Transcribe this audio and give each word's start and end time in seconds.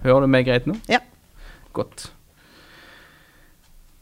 Hører 0.00 0.24
du 0.24 0.30
meg 0.32 0.46
greit 0.48 0.64
nå? 0.64 0.78
Ja. 0.88 1.02
Godt. 1.76 2.06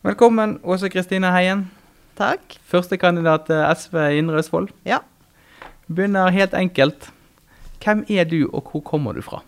Velkommen, 0.06 0.60
Åse 0.62 0.86
Kristine 0.92 1.32
Heien. 1.34 1.64
Takk. 2.18 2.54
Førstekandidat 2.71 3.48
til 3.48 3.62
SV 3.74 3.96
i 4.04 4.19
Indre 4.21 4.38
Østfold. 4.38 4.69
Ja. 4.87 5.00
Begynner 5.90 6.30
helt 6.30 6.53
enkelt. 6.54 7.08
Hvem 7.82 8.04
er 8.14 8.29
du, 8.30 8.45
og 8.53 8.71
hvor 8.71 8.84
kommer 8.87 9.16
du 9.16 9.24
fra? 9.26 9.40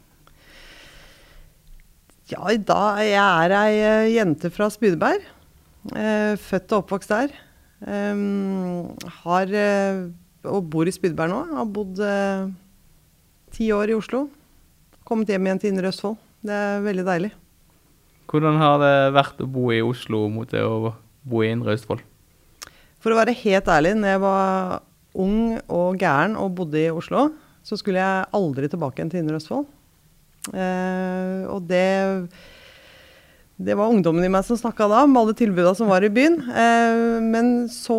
Ja, 2.33 2.51
da 2.59 2.81
jeg 2.99 3.15
er 3.21 3.55
ei 3.55 3.77
eh, 3.79 4.09
jente 4.17 4.51
fra 4.51 4.67
Spydeberg. 4.75 5.23
Eh, 5.95 6.35
født 6.35 6.75
og 6.75 6.83
oppvokst 6.83 7.15
der. 7.15 7.37
Um, 7.81 8.91
har 9.23 9.55
eh, 9.55 10.03
og 10.51 10.67
bor 10.71 10.91
i 10.91 10.95
Spydeberg 10.95 11.31
nå. 11.31 11.45
Har 11.61 11.71
bodd 11.71 12.03
eh, 12.03 12.51
ti 13.55 13.71
år 13.75 13.95
i 13.95 13.97
Oslo. 13.99 14.25
Kommet 15.07 15.31
hjem 15.31 15.47
igjen 15.47 15.63
til 15.63 15.73
Indre 15.73 15.95
Østfold. 15.95 16.19
Det 16.47 16.57
er 16.57 16.85
veldig 16.85 17.07
deilig. 17.07 17.33
Hvordan 18.31 18.61
har 18.61 18.79
det 18.81 18.95
vært 19.17 19.43
å 19.43 19.49
bo 19.51 19.71
i 19.75 19.83
Oslo 19.83 20.25
mot 20.33 20.49
det 20.51 20.63
å 20.63 20.95
bo 21.27 21.43
i 21.43 21.51
Indre 21.51 21.75
Østfold? 21.77 22.05
For 23.01 23.13
å 23.13 23.19
være 23.19 23.35
helt 23.43 23.69
ærlig, 23.73 23.97
når 23.99 24.15
jeg 24.15 24.23
var 24.23 24.81
ung 25.21 25.41
og 25.67 25.99
gæren 26.01 26.37
og 26.39 26.55
bodde 26.61 26.81
i 26.81 26.93
Oslo, 26.93 27.31
så 27.67 27.77
skulle 27.77 28.01
jeg 28.01 28.31
aldri 28.37 28.71
tilbake 28.71 29.01
igjen 29.01 29.13
til 29.13 29.23
Indre 29.25 29.41
Østfold. 29.41 29.69
Eh, 30.55 31.45
og 31.51 31.67
det 31.69 31.85
det 33.61 33.75
var 33.77 33.93
ungdommen 33.93 34.25
i 34.25 34.31
meg 34.33 34.41
som 34.47 34.57
snakka 34.57 34.87
da, 34.89 35.03
om 35.05 35.19
alle 35.21 35.35
tilbudene 35.37 35.77
som 35.77 35.91
var 35.91 36.05
i 36.07 36.09
byen. 36.13 36.39
Eh, 36.49 37.19
men 37.21 37.67
så 37.69 37.99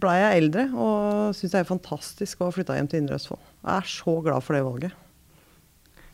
blei 0.00 0.14
jeg 0.22 0.38
eldre 0.40 0.64
og 0.72 1.34
syns 1.36 1.52
det 1.52 1.60
er 1.60 1.68
fantastisk 1.68 2.40
å 2.40 2.48
ha 2.48 2.54
flytta 2.54 2.78
hjem 2.78 2.88
til 2.88 3.02
Indre 3.02 3.18
Østfold. 3.20 3.42
Jeg 3.60 3.74
er 3.74 3.90
så 3.92 4.14
glad 4.24 4.46
for 4.46 4.56
det 4.56 4.62
valget. 4.64 4.96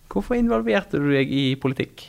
Hvorfor 0.09 0.39
involverte 0.39 0.97
du 1.01 1.11
deg 1.13 1.29
i 1.29 1.53
politikk? 1.61 2.09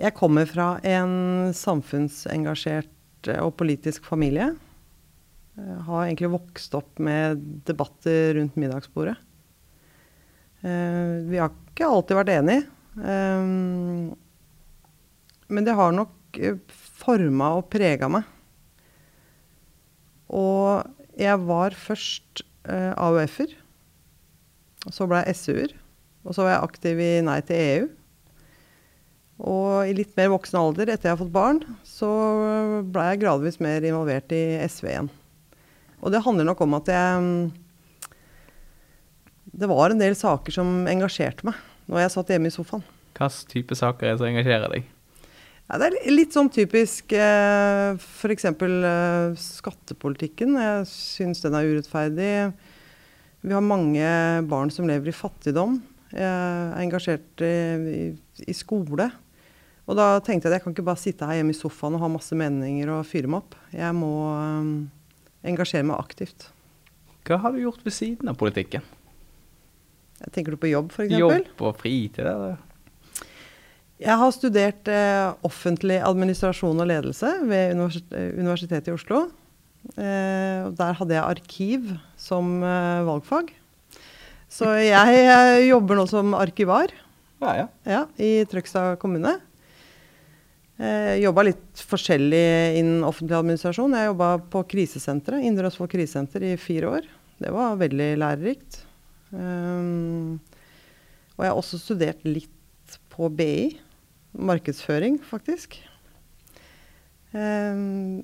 Jeg 0.00 0.16
kommer 0.16 0.48
fra 0.48 0.78
en 0.88 1.52
samfunnsengasjert 1.54 3.28
eh, 3.28 3.40
og 3.44 3.52
politisk 3.60 4.06
familie. 4.08 4.54
Jeg 5.52 5.82
har 5.84 6.06
egentlig 6.06 6.30
vokst 6.32 6.72
opp 6.78 6.96
med 6.96 7.42
debatter 7.68 8.38
rundt 8.38 8.56
middagsbordet. 8.56 9.18
Eh, 10.64 11.20
vi 11.28 11.42
har 11.42 11.52
ikke 11.52 11.90
alltid 11.92 12.18
vært 12.22 12.32
enige. 12.38 12.64
Eh, 12.96 13.44
men 15.52 15.68
det 15.68 15.76
har 15.76 15.92
nok 15.92 16.40
forma 16.72 17.52
og 17.58 17.68
prega 17.68 18.08
meg. 18.08 18.24
Og 20.32 20.88
jeg 21.20 21.36
var 21.44 21.76
først 21.76 22.46
AUF-er. 22.64 23.52
Så 24.88 25.04
ble 25.10 25.20
jeg 25.26 25.36
SU-er. 25.36 25.81
Og 26.22 26.36
så 26.36 26.44
var 26.44 26.54
jeg 26.54 26.66
aktiv 26.68 27.02
i 27.02 27.12
Nei 27.26 27.40
til 27.46 27.62
EU. 27.62 27.88
Og 29.42 29.90
i 29.90 29.96
litt 29.96 30.12
mer 30.18 30.30
voksen 30.30 30.60
alder, 30.60 30.92
etter 30.92 31.10
jeg 31.10 31.16
har 31.16 31.22
fått 31.22 31.34
barn, 31.34 31.62
så 31.86 32.08
ble 32.94 33.08
jeg 33.08 33.22
gradvis 33.24 33.58
mer 33.64 33.82
involvert 33.82 34.30
i 34.36 34.42
SV 34.70 34.88
igjen. 34.92 35.10
Og 36.02 36.14
det 36.14 36.22
handler 36.22 36.46
nok 36.46 36.62
om 36.64 36.78
at 36.78 36.88
jeg 36.90 37.50
Det 39.52 39.68
var 39.68 39.92
en 39.92 40.00
del 40.00 40.14
saker 40.16 40.54
som 40.54 40.86
engasjerte 40.88 41.44
meg 41.46 41.58
når 41.90 42.04
jeg 42.04 42.12
satt 42.14 42.30
hjemme 42.32 42.48
i 42.48 42.54
sofaen. 42.54 42.84
Hvilke 43.12 43.50
type 43.50 43.76
saker 43.76 44.06
er 44.06 44.14
det 44.14 44.22
som 44.22 44.30
engasjerer 44.30 44.72
deg? 44.72 44.86
Ja, 45.68 45.78
det 45.78 45.88
er 45.88 46.14
litt 46.14 46.34
sånn 46.34 46.50
typisk 46.52 47.12
eh, 47.16 47.98
f.eks. 47.98 48.46
Eh, 48.48 49.34
skattepolitikken. 49.40 50.56
Jeg 50.60 50.88
syns 50.90 51.42
den 51.44 51.56
er 51.58 51.68
urettferdig. 51.68 52.32
Vi 53.42 53.54
har 53.54 53.64
mange 53.64 54.08
barn 54.48 54.72
som 54.72 54.88
lever 54.88 55.10
i 55.10 55.16
fattigdom. 55.16 55.80
Jeg 56.12 56.28
er 56.28 56.80
engasjert 56.82 57.44
i, 57.44 58.12
i 58.46 58.54
skole. 58.56 59.10
Og 59.90 59.98
da 59.98 60.14
tenkte 60.22 60.46
jeg 60.46 60.52
at 60.52 60.58
jeg 60.60 60.64
kan 60.64 60.74
ikke 60.76 60.86
bare 60.86 61.00
sitte 61.00 61.26
her 61.26 61.40
hjemme 61.40 61.54
i 61.54 61.58
sofaen 61.58 61.96
og 61.98 62.04
ha 62.04 62.10
masse 62.12 62.36
meninger 62.38 62.90
og 62.94 63.06
fyre 63.08 63.30
meg 63.30 63.42
opp. 63.42 63.56
Jeg 63.74 63.96
må 63.98 64.12
um, 64.30 64.74
engasjere 65.46 65.88
meg 65.88 65.98
aktivt. 65.98 66.50
Hva 67.26 67.38
har 67.42 67.54
du 67.54 67.62
gjort 67.62 67.82
ved 67.86 67.94
siden 67.94 68.30
av 68.30 68.38
politikken? 68.38 68.84
Jeg 70.22 70.34
tenker 70.34 70.54
du 70.54 70.60
på 70.62 70.70
jobb, 70.70 70.92
f.eks.? 70.94 71.16
Jobb 71.18 71.64
og 71.66 71.74
fritid? 71.80 72.22
Eller? 72.22 72.60
Jeg 74.02 74.18
har 74.18 74.34
studert 74.34 74.90
eh, 74.90 75.30
offentlig 75.46 76.00
administrasjon 76.02 76.82
og 76.82 76.88
ledelse 76.90 77.30
ved 77.46 77.74
Universitetet 77.78 78.90
i 78.90 78.94
Oslo. 78.94 79.24
Eh, 79.94 80.70
der 80.78 80.98
hadde 80.98 81.14
jeg 81.14 81.22
arkiv 81.22 81.92
som 82.18 82.56
eh, 82.62 83.02
valgfag. 83.06 83.52
Så 84.52 84.68
jeg, 84.84 85.22
jeg 85.24 85.64
jobber 85.70 85.96
nå 85.96 86.04
som 86.10 86.34
arkivar 86.36 86.92
ja, 87.42 87.54
ja. 87.56 87.66
Ja, 87.88 88.02
i 88.20 88.44
Trøgstad 88.46 88.98
kommune. 89.02 89.32
Jeg 90.82 91.16
eh, 91.16 91.22
jobba 91.22 91.44
litt 91.46 91.82
forskjellig 91.88 92.78
innen 92.78 93.02
offentlig 93.06 93.36
administrasjon. 93.38 93.96
Jeg 93.96 94.10
jobba 94.10 94.28
på 94.52 94.62
krisesenteret, 94.72 95.44
Indre 95.46 95.70
Østfold 95.70 95.90
krisesenter 95.92 96.44
i 96.46 96.52
fire 96.60 96.92
år. 96.98 97.08
Det 97.42 97.52
var 97.54 97.80
veldig 97.80 98.08
lærerikt. 98.22 98.82
Um, 99.32 100.38
og 101.34 101.44
jeg 101.44 101.50
har 101.50 101.58
også 101.58 101.80
studert 101.80 102.22
litt 102.28 102.98
på 103.12 103.30
BI. 103.32 103.72
Markedsføring, 104.32 105.18
faktisk. 105.28 105.76
Um, 107.32 108.22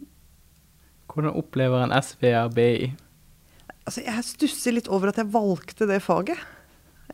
Hvordan 1.08 1.36
opplever 1.36 1.84
en 1.84 1.94
SVR 1.98 2.52
BI? 2.54 2.92
Altså, 3.88 4.04
jeg 4.04 4.26
stusser 4.26 4.74
litt 4.76 4.88
over 4.92 5.08
at 5.08 5.16
jeg 5.16 5.30
valgte 5.32 5.88
det 5.88 6.02
faget. 6.04 6.36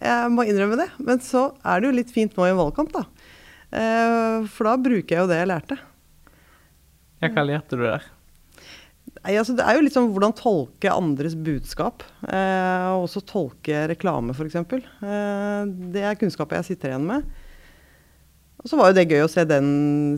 Jeg 0.03 0.31
må 0.35 0.43
innrømme 0.43 0.79
det. 0.81 0.89
Men 0.99 1.23
så 1.23 1.53
er 1.62 1.79
det 1.79 1.87
jo 1.87 1.99
litt 2.01 2.11
fint 2.11 2.35
nå 2.35 2.49
i 2.49 2.51
en 2.51 2.59
valgkamp, 2.59 2.91
da. 2.95 3.05
Uh, 3.75 4.47
for 4.51 4.67
da 4.67 4.75
bruker 4.79 5.15
jeg 5.15 5.23
jo 5.23 5.31
det 5.31 5.39
jeg 5.39 5.51
lærte. 5.51 5.79
Ja, 7.23 7.31
hva 7.31 7.45
lærte 7.47 7.79
du 7.79 7.84
der? 7.87 8.11
Nei, 9.21 9.37
altså, 9.39 9.55
det 9.57 9.63
er 9.65 9.79
jo 9.79 9.84
litt 9.84 9.95
sånn 9.95 10.11
hvordan 10.13 10.34
tolke 10.37 10.91
andres 10.91 11.37
budskap. 11.39 12.03
Og 12.27 13.07
også 13.07 13.23
tolke 13.29 13.87
reklame, 13.89 14.34
f.eks. 14.34 14.59
Eh, 14.59 15.71
det 15.95 16.03
er 16.05 16.19
kunnskapet 16.21 16.59
jeg 16.59 16.73
sitter 16.73 16.93
igjen 16.93 17.07
med. 17.09 17.31
Og 18.65 18.69
så 18.69 18.81
var 18.81 18.91
jo 18.91 18.99
det 18.99 19.07
gøy 19.13 19.23
å 19.25 19.31
se 19.31 19.47
den 19.47 19.71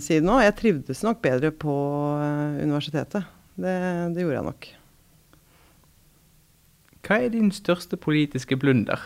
siden 0.02 0.32
òg. 0.32 0.40
Jeg 0.46 0.56
trivdes 0.58 1.04
nok 1.04 1.20
bedre 1.22 1.52
på 1.52 1.76
uh, 2.16 2.58
universitetet. 2.62 3.28
Det, 3.58 3.76
det 4.16 4.24
gjorde 4.24 4.40
jeg 4.40 4.48
nok. 4.48 4.68
Hva 7.06 7.20
er 7.22 7.30
din 7.30 7.52
største 7.54 7.96
politiske 7.96 8.58
blunder? 8.58 8.98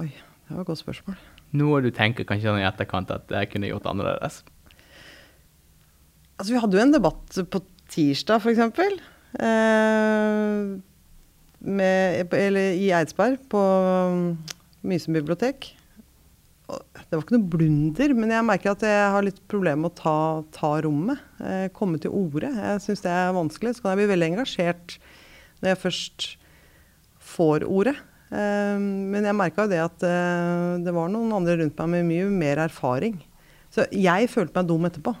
Oi. 0.00 0.08
Det 0.50 0.56
var 0.56 0.64
et 0.64 0.66
godt 0.66 0.80
spørsmål. 0.80 1.18
Noe 1.60 1.78
du 1.84 1.92
tenker 1.94 2.26
kanskje 2.26 2.48
sånn 2.48 2.58
i 2.58 2.66
etterkant 2.66 3.10
at 3.14 3.30
jeg 3.30 3.50
kunne 3.52 3.68
gjort 3.70 3.84
annerledes? 3.86 4.40
Altså, 6.40 6.54
vi 6.54 6.62
hadde 6.62 6.74
jo 6.74 6.82
en 6.82 6.94
debatt 6.96 7.38
på 7.52 7.60
tirsdag, 7.92 8.42
f.eks. 8.42 8.58
Eh, 9.44 10.72
eller 12.40 12.80
i 12.80 12.88
Eidsberg, 12.96 13.38
på 13.52 13.60
um, 13.60 14.24
Mysen 14.82 15.14
bibliotek. 15.14 15.70
Det 17.10 17.18
var 17.18 17.24
ikke 17.24 17.38
noe 17.40 17.50
blunder, 17.50 18.12
men 18.14 18.30
jeg 18.30 18.46
merker 18.46 18.70
at 18.70 18.84
jeg 18.86 19.06
har 19.10 19.24
litt 19.26 19.40
problemer 19.50 19.82
med 19.82 19.90
å 19.90 19.98
ta, 19.98 20.18
ta 20.54 20.68
rommet. 20.86 21.18
Eh, 21.42 21.64
komme 21.74 21.98
til 21.98 22.14
orde. 22.14 22.52
Jeg 22.54 22.84
syns 22.84 23.02
det 23.02 23.10
er 23.10 23.32
vanskelig. 23.34 23.72
Så 23.74 23.82
kan 23.82 23.96
jeg 23.96 24.04
bli 24.04 24.12
veldig 24.12 24.28
engasjert 24.28 24.94
når 25.58 25.72
jeg 25.72 25.80
først 25.82 26.28
får 27.32 27.66
ordet. 27.66 27.96
Ehm, 28.30 29.10
men 29.10 29.26
jeg 29.26 29.34
merka 29.34 29.66
jo 29.66 29.72
det 29.72 29.80
at 29.82 30.04
eh, 30.06 30.76
det 30.84 30.94
var 30.94 31.10
noen 31.10 31.32
andre 31.34 31.56
rundt 31.58 31.82
meg 31.82 31.90
med 31.96 32.06
mye 32.12 32.28
mer 32.30 32.62
erfaring. 32.68 33.18
Så 33.74 33.88
jeg 33.90 34.30
følte 34.30 34.60
meg 34.60 34.70
dum 34.70 34.86
etterpå. 34.86 35.16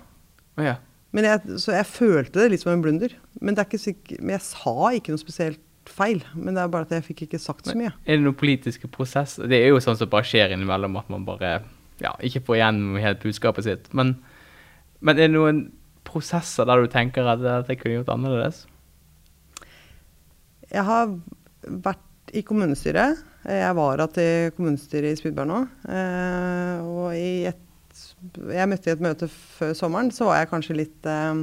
Oh, 0.58 0.62
ja. 0.62 0.76
jeg, 1.18 1.58
så 1.62 1.74
jeg 1.74 1.90
følte 1.90 2.38
det 2.38 2.52
litt 2.52 2.62
som 2.62 2.70
en 2.70 2.86
blunder. 2.86 3.16
Men, 3.40 3.58
men, 3.58 4.32
jeg 4.36 4.46
sa 4.46 4.76
ikke 4.94 5.14
noe 5.14 5.22
spesielt 5.22 5.90
feil. 5.90 6.22
Men 6.38 6.54
det 6.54 6.62
er 6.62 6.70
bare 6.70 6.86
at 6.86 6.94
jeg 7.00 7.08
fikk 7.10 7.26
ikke 7.26 7.42
sagt 7.42 7.66
så 7.66 7.74
mye. 7.78 7.90
Er 8.06 8.18
det 8.18 8.28
noen 8.28 8.38
politiske 8.38 8.90
prosesser? 8.94 9.50
Det 9.50 9.58
er 9.58 9.72
jo 9.72 9.82
sånn 9.82 9.98
som 9.98 10.10
bare 10.10 10.30
skjer 10.30 10.54
innimellom, 10.54 10.98
at 11.02 11.10
man 11.10 11.26
bare 11.26 11.56
ja, 12.00 12.14
ikke 12.24 12.42
får 12.46 12.58
igjen 12.58 12.82
helt 13.00 13.22
budskapet 13.22 13.66
sitt. 13.66 13.88
Men, 13.96 14.16
men 15.00 15.16
er 15.18 15.28
det 15.28 15.36
noen 15.36 15.64
prosesser 16.06 16.68
der 16.68 16.82
du 16.82 16.90
tenker 16.90 17.28
at, 17.28 17.42
dette 17.44 17.78
kunne 17.80 18.00
gjort 18.00 18.12
annerledes? 18.14 18.64
Jeg 20.70 20.86
har 20.86 21.10
vært 21.62 22.34
i 22.36 22.44
kommunestyret. 22.46 23.20
Jeg 23.48 23.76
var 23.76 24.04
til 24.14 24.52
kommunestyret 24.56 25.14
i 25.14 25.18
Spydberg 25.18 25.50
nå. 25.50 25.60
Eh, 25.90 26.86
og 26.86 27.16
i 27.16 27.48
et 27.50 27.66
Jeg 28.30 28.68
møtte 28.70 28.90
i 28.90 28.92
et 28.94 29.02
møte 29.02 29.26
før 29.28 29.72
sommeren, 29.74 30.12
så 30.14 30.28
var 30.28 30.38
jeg 30.38 30.50
kanskje 30.52 30.76
litt 30.78 31.06
eh, 31.10 31.40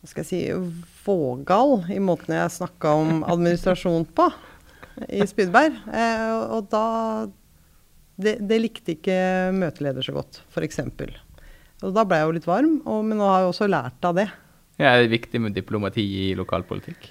Hva 0.00 0.08
skal 0.08 0.24
jeg 0.24 0.30
si 0.30 0.40
vågal 1.04 1.84
i 1.92 1.98
måten 2.00 2.32
jeg 2.34 2.54
snakka 2.54 2.94
om 3.02 3.20
administrasjon 3.28 4.06
på 4.16 4.30
i 5.08 5.26
Spydberg. 5.28 5.76
Eh, 5.92 6.32
og 6.56 6.70
da 6.72 6.86
det, 8.22 8.36
det, 8.46 8.60
likte 8.62 8.94
ikke 8.96 9.16
møteleder 9.56 10.04
så 10.04 10.14
godt, 10.16 10.42
f.eks. 10.52 10.80
Og 11.80 11.96
da 11.96 12.04
ble 12.04 12.20
jeg 12.20 12.28
jo 12.28 12.36
litt 12.36 12.48
varm, 12.48 12.76
og, 12.84 13.02
men 13.08 13.20
nå 13.20 13.28
har 13.28 13.44
jeg 13.44 13.52
også 13.54 13.70
lært 13.70 14.06
av 14.06 14.18
det. 14.18 14.28
Ja, 14.80 14.94
er 14.94 15.04
det 15.04 15.12
viktig 15.12 15.40
med 15.44 15.56
diplomati 15.56 16.04
i 16.04 16.26
lokalpolitikk? 16.38 17.10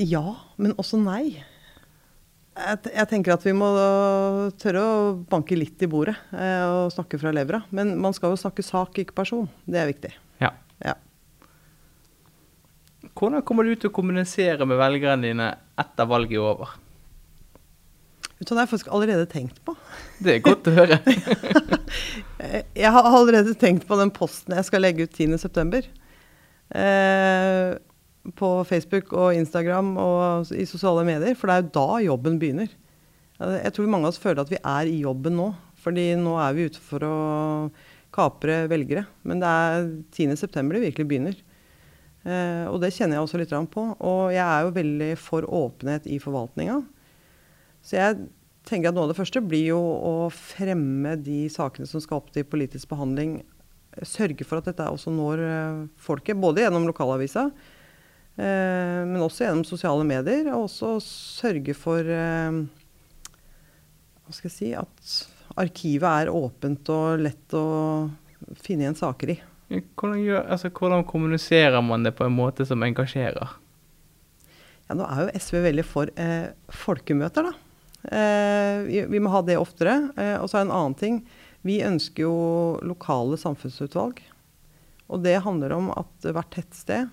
Ja, 0.00 0.24
men 0.60 0.76
også 0.80 1.00
nei. 1.00 1.40
Jeg, 2.60 2.78
jeg 2.92 3.08
tenker 3.08 3.34
at 3.34 3.44
vi 3.46 3.54
må 3.56 3.68
tørre 4.60 4.82
å 4.82 4.98
banke 5.30 5.56
litt 5.56 5.80
i 5.84 5.88
bordet 5.90 6.16
eh, 6.34 6.64
og 6.66 6.92
snakke 6.94 7.20
fra 7.20 7.32
levra. 7.34 7.62
Men 7.76 7.94
man 8.00 8.16
skal 8.16 8.34
jo 8.34 8.40
snakke 8.40 8.64
sak, 8.64 9.00
ikke 9.00 9.16
person. 9.16 9.48
Det 9.64 9.80
er 9.80 9.88
viktig. 9.90 10.12
Ja. 10.42 10.52
Ja. 10.84 10.96
Hvordan 13.16 13.44
kommer 13.46 13.64
du 13.64 13.74
til 13.76 13.90
å 13.90 13.96
kommunisere 13.96 14.68
med 14.68 14.80
velgerne 14.80 15.28
dine 15.28 15.50
etter 15.80 16.08
valget 16.08 16.36
er 16.36 16.48
over? 16.52 16.76
Vet 18.40 18.48
du 18.48 18.54
Det 18.54 18.56
har 18.56 18.64
jeg 18.64 18.70
faktisk 18.72 18.92
allerede 18.96 19.26
tenkt 19.28 19.58
på. 19.68 19.74
Det 20.24 20.38
er 20.38 20.44
godt 20.44 20.68
å 20.70 20.72
høre. 20.72 20.96
Jeg 22.80 22.92
har 22.94 23.04
allerede 23.04 23.52
tenkt 23.60 23.84
på 23.84 23.98
den 24.00 24.08
posten 24.16 24.54
jeg 24.56 24.64
skal 24.64 24.80
legge 24.80 25.04
ut 25.04 25.12
10.9. 25.12 25.82
Eh, 26.72 27.74
på 28.40 28.48
Facebook 28.64 29.12
og 29.12 29.36
Instagram 29.36 29.90
og 30.00 30.52
i 30.56 30.64
sosiale 30.68 31.04
medier. 31.04 31.36
For 31.36 31.50
det 31.50 31.56
er 31.56 31.66
jo 31.66 31.74
da 31.74 31.98
jobben 32.06 32.38
begynner. 32.40 32.70
Eh, 33.42 33.58
Jeg 33.66 33.74
tror 33.76 33.90
mange 33.92 34.08
av 34.08 34.14
oss 34.14 34.22
føler 34.22 34.40
at 34.40 34.52
vi 34.54 34.60
er 34.62 34.88
i 34.88 35.02
jobben 35.02 35.36
nå. 35.36 35.50
Fordi 35.84 36.06
nå 36.20 36.38
er 36.40 36.56
vi 36.56 36.68
ute 36.70 36.80
for 36.84 37.04
å 37.04 37.16
kapre 38.14 38.62
velgere. 38.72 39.04
Men 39.20 39.42
det 39.44 39.50
er 39.50 39.84
10.9. 40.16 40.48
det 40.72 40.84
virkelig 40.86 41.10
begynner. 41.12 41.36
Eh, 42.24 42.64
og 42.72 42.80
det 42.80 42.94
kjenner 42.96 43.18
jeg 43.18 43.26
også 43.26 43.42
litt 43.42 43.52
på. 43.76 43.84
Og 44.00 44.32
jeg 44.32 44.46
er 44.46 44.64
jo 44.64 44.72
veldig 44.80 45.10
for 45.20 45.44
åpenhet 45.44 46.08
i 46.08 46.16
forvaltninga. 46.22 46.80
Så 47.84 47.96
jeg 47.96 48.18
tenker 48.68 48.90
at 48.90 48.96
noe 48.96 49.08
av 49.08 49.12
det 49.12 49.18
første 49.18 49.42
blir 49.44 49.70
jo 49.72 49.80
å 49.80 50.14
fremme 50.34 51.16
de 51.20 51.44
sakene 51.52 51.88
som 51.88 52.02
skal 52.02 52.20
opp 52.20 52.30
til 52.34 52.46
politisk 52.48 52.90
behandling. 52.92 53.40
Sørge 54.06 54.46
for 54.46 54.60
at 54.60 54.70
dette 54.70 54.86
også 54.86 55.12
når 55.14 55.44
eh, 55.46 55.82
folket, 56.00 56.38
både 56.38 56.64
gjennom 56.64 56.86
lokalavisa, 56.88 57.48
eh, 58.36 59.00
men 59.08 59.24
også 59.24 59.46
gjennom 59.46 59.66
sosiale 59.66 60.06
medier. 60.06 60.52
Og 60.54 60.68
også 60.68 60.96
sørge 61.04 61.74
for 61.78 62.04
eh, 62.04 62.60
hva 64.24 64.36
skal 64.36 64.50
jeg 64.50 64.56
si, 64.56 64.72
at 64.78 65.14
arkivet 65.60 66.26
er 66.26 66.34
åpent 66.34 66.92
og 66.94 67.24
lett 67.24 67.56
å 67.58 67.66
finne 68.62 68.86
igjen 68.86 68.98
saker 68.98 69.34
i. 69.34 69.40
Hvordan, 69.70 70.18
gjør, 70.18 70.46
altså, 70.50 70.70
hvordan 70.74 71.04
kommuniserer 71.06 71.82
man 71.84 72.06
det 72.06 72.14
på 72.18 72.26
en 72.26 72.34
måte 72.34 72.66
som 72.66 72.82
engasjerer? 72.82 73.56
Ja, 74.88 74.96
nå 74.98 75.06
er 75.06 75.20
jo 75.22 75.34
SV 75.38 75.60
veldig 75.68 75.84
for 75.86 76.10
eh, 76.18 76.50
folkemøter, 76.74 77.46
da. 77.46 77.69
Eh, 78.04 79.06
vi, 79.10 79.20
må 79.20 79.30
ha 79.32 79.42
det 79.44 79.58
oftere. 79.60 80.10
Eh, 80.16 80.36
og 80.40 80.48
så 80.48 80.58
er 80.58 80.64
det 80.64 80.70
en 80.70 80.76
annen 80.78 80.98
ting. 80.98 81.22
Vi 81.66 81.80
ønsker 81.84 82.24
jo 82.24 82.34
lokale 82.86 83.38
samfunnsutvalg. 83.40 84.22
Og 85.10 85.24
det 85.24 85.40
handler 85.44 85.74
om 85.76 85.90
at 85.92 86.28
hvert 86.30 86.52
tettsted 86.54 87.08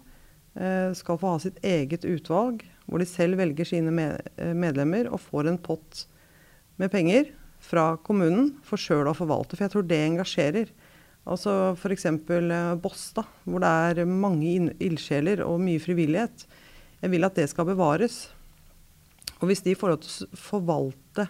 eh, 0.56 0.92
skal 0.96 1.20
få 1.20 1.34
ha 1.34 1.42
sitt 1.44 1.58
eget 1.66 2.06
utvalg, 2.08 2.64
hvor 2.88 3.02
de 3.02 3.10
selv 3.10 3.42
velger 3.42 3.68
sine 3.68 3.92
medlemmer 3.92 5.10
og 5.12 5.20
får 5.26 5.50
en 5.50 5.60
pott 5.60 6.06
med 6.80 6.94
penger 6.94 7.34
fra 7.64 7.96
kommunen 8.06 8.54
for 8.64 8.80
sjøl 8.80 9.10
å 9.10 9.18
forvalte. 9.18 9.58
For 9.58 9.66
jeg 9.66 9.74
tror 9.74 9.88
det 9.90 10.00
engasjerer. 10.06 10.72
Altså 11.28 11.74
F.eks. 11.74 12.06
Båstad, 12.80 13.28
hvor 13.44 13.60
det 13.60 13.74
er 14.00 14.08
mange 14.08 14.72
ildsjeler 14.80 15.44
og 15.44 15.60
mye 15.60 15.82
frivillighet. 15.84 16.46
Jeg 17.02 17.12
vil 17.12 17.28
at 17.28 17.36
det 17.36 17.50
skal 17.52 17.68
bevares. 17.68 18.28
Og 19.42 19.50
hvis 19.50 19.64
de 19.66 19.76
får 19.78 19.94
lov 19.94 20.00
til 20.04 20.14
å 20.26 20.40
forvalte 20.42 21.28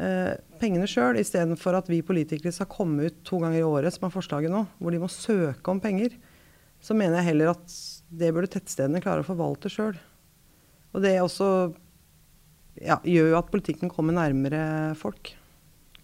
eh, 0.00 0.34
pengene 0.62 0.88
sjøl, 0.90 1.20
istedenfor 1.20 1.78
at 1.78 1.90
vi 1.90 2.02
politikere 2.06 2.54
skal 2.54 2.70
komme 2.72 3.08
ut 3.08 3.20
to 3.26 3.38
ganger 3.42 3.60
i 3.60 3.66
året, 3.66 3.94
som 3.94 4.08
er 4.08 4.14
forslaget 4.14 4.52
nå, 4.52 4.64
hvor 4.78 4.94
de 4.94 5.02
må 5.02 5.10
søke 5.12 5.72
om 5.72 5.82
penger, 5.82 6.16
så 6.82 6.96
mener 6.98 7.20
jeg 7.20 7.30
heller 7.30 7.52
at 7.54 7.76
det 8.10 8.32
burde 8.34 8.50
tettstedene 8.50 9.02
klare 9.02 9.22
å 9.22 9.28
forvalte 9.28 9.70
sjøl. 9.70 9.94
Og 10.92 11.04
det 11.04 11.14
også 11.22 11.46
ja, 12.82 12.98
gjør 13.06 13.30
jo 13.32 13.38
at 13.38 13.52
politikken 13.52 13.92
kommer 13.92 14.16
nærmere 14.16 14.64
folk. 14.98 15.34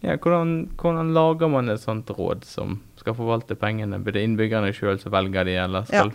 Ja, 0.04 0.14
hvordan, 0.14 0.68
hvordan 0.78 1.10
lager 1.16 1.50
man 1.50 1.72
et 1.72 1.82
sånt 1.82 2.10
råd 2.14 2.46
som 2.46 2.78
skal 3.00 3.16
forvalte 3.18 3.58
pengene? 3.58 3.98
Blir 3.98 4.14
det 4.14 4.22
innbyggerne 4.28 4.70
sjøl 4.76 5.00
som 5.02 5.12
velger 5.14 5.48
de, 5.48 5.56
eller 5.58 5.88
skal 5.90 6.14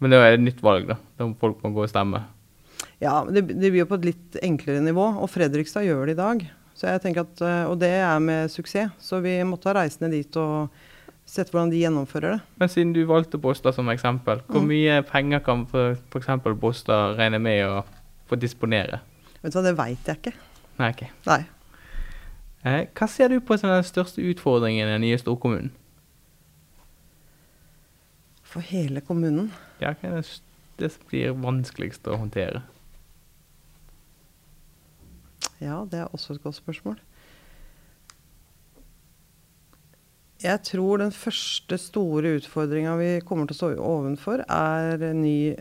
Men 0.00 0.14
det 0.14 0.20
er 0.22 0.36
et 0.36 0.44
nytt 0.44 0.62
valg, 0.64 0.88
da. 0.88 0.96
Da 1.18 1.26
må 1.26 1.36
folk 1.40 1.60
må 1.64 1.74
gå 1.74 1.84
og 1.84 1.90
stemme. 1.90 2.22
Ja, 3.00 3.24
det, 3.24 3.42
det 3.48 3.70
blir 3.70 3.82
jo 3.84 3.86
på 3.90 3.98
et 4.00 4.04
litt 4.10 4.38
enklere 4.42 4.80
nivå, 4.82 5.04
og 5.22 5.30
Fredrikstad 5.30 5.84
gjør 5.86 6.06
det 6.06 6.16
i 6.16 6.22
dag. 6.22 6.44
Så 6.78 6.86
jeg 6.86 7.02
tenker 7.02 7.24
at, 7.26 7.40
eh, 7.42 7.64
Og 7.70 7.78
det 7.80 7.90
er 7.90 8.18
med 8.22 8.50
suksess, 8.50 8.90
så 9.02 9.20
vi 9.22 9.36
måtte 9.46 9.66
ha 9.70 9.74
reist 9.80 10.00
ned 10.00 10.12
dit 10.14 10.36
og 10.38 10.68
sett 11.28 11.50
hvordan 11.50 11.70
de 11.70 11.80
gjennomfører 11.82 12.36
det. 12.36 12.40
Men 12.58 12.68
siden 12.72 12.92
du 12.94 13.02
valgte 13.06 13.38
Båstad 13.38 13.74
som 13.74 13.88
eksempel, 13.92 14.40
hvor 14.48 14.62
Mm. 14.62 14.68
mye 14.70 15.02
penger 15.04 15.40
kan 15.44 15.66
f.eks. 15.66 16.26
Båstad 16.60 17.16
regne 17.18 17.38
med 17.40 17.66
å 17.66 17.84
få 18.30 18.38
disponere? 18.38 19.00
Vet 19.42 19.52
du 19.52 19.58
hva, 19.58 19.62
Det 19.64 19.76
veit 19.76 20.04
jeg 20.06 20.16
ikke. 20.22 20.32
Nei, 20.78 20.88
okay. 20.90 21.08
Nei. 21.26 21.46
Eh, 22.64 22.86
hva 22.94 23.08
ser 23.08 23.28
du 23.28 23.40
på 23.40 23.58
som 23.58 23.70
den 23.70 23.82
største 23.84 24.22
utfordringen 24.22 24.86
i 24.88 24.92
den 24.92 25.00
nye 25.02 25.18
storkommunen? 25.18 25.70
For 28.42 28.60
hele 28.64 29.00
kommunen. 29.04 29.50
Ja, 29.82 29.92
hva 29.94 30.08
er 30.08 30.14
det, 30.20 30.24
s- 30.26 30.40
det 30.78 30.92
blir 31.10 31.36
vanskeligst 31.38 32.06
å 32.08 32.18
håndtere? 32.20 32.62
Ja, 35.58 35.82
det 35.90 36.04
er 36.04 36.14
også 36.14 36.36
et 36.36 36.42
godt 36.42 36.58
spørsmål. 36.58 36.98
Jeg 40.38 40.62
tror 40.62 41.00
den 41.00 41.10
første 41.10 41.74
store 41.82 42.36
utfordringa 42.38 42.92
vi 43.00 43.10
kommer 43.26 43.48
til 43.48 43.56
å 43.56 43.58
stå 43.58 43.70
ovenfor, 43.82 44.44
er 44.46 45.02
en 45.02 45.22
ny 45.24 45.56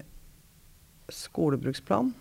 skolebruksplan. 1.10 2.12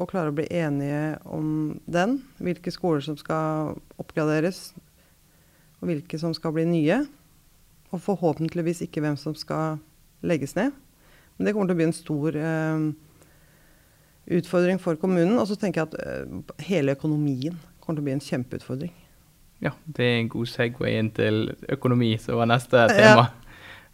Og 0.00 0.08
klare 0.08 0.32
å 0.32 0.36
bli 0.38 0.46
enige 0.56 1.18
om 1.28 1.76
den. 1.84 2.22
Hvilke 2.40 2.72
skoler 2.72 3.04
som 3.04 3.18
skal 3.20 3.74
oppgraderes, 4.00 4.70
og 5.82 5.90
hvilke 5.90 6.16
som 6.22 6.32
skal 6.36 6.54
bli 6.56 6.64
nye. 6.70 7.02
Og 7.90 8.00
forhåpentligvis 8.00 8.80
ikke 8.86 9.02
hvem 9.04 9.20
som 9.20 9.36
skal 9.36 9.82
legges 10.24 10.56
ned. 10.56 10.72
Men 11.40 11.48
det 11.48 11.54
kommer 11.56 11.70
til 11.70 11.72
å 11.72 11.80
bli 11.80 11.86
en 11.88 11.96
stor 11.96 12.36
eh, 12.36 12.82
utfordring 14.36 14.76
for 14.82 14.98
kommunen. 15.00 15.38
Og 15.40 15.46
så 15.48 15.56
tenker 15.56 15.80
jeg 15.80 15.88
at 15.88 15.94
eh, 16.04 16.64
hele 16.68 16.92
økonomien 16.92 17.56
kommer 17.80 17.96
til 17.96 18.02
å 18.04 18.08
bli 18.10 18.12
en 18.18 18.20
kjempeutfordring. 18.26 18.90
Ja, 19.64 19.72
det 19.88 20.04
er 20.04 20.18
en 20.18 20.28
god 20.32 20.50
segway 20.52 20.98
inn 21.00 21.08
til 21.16 21.54
økonomi, 21.72 22.12
som 22.20 22.36
var 22.42 22.50
neste 22.52 22.84
Ja. 22.84 22.92
tema. 22.92 23.24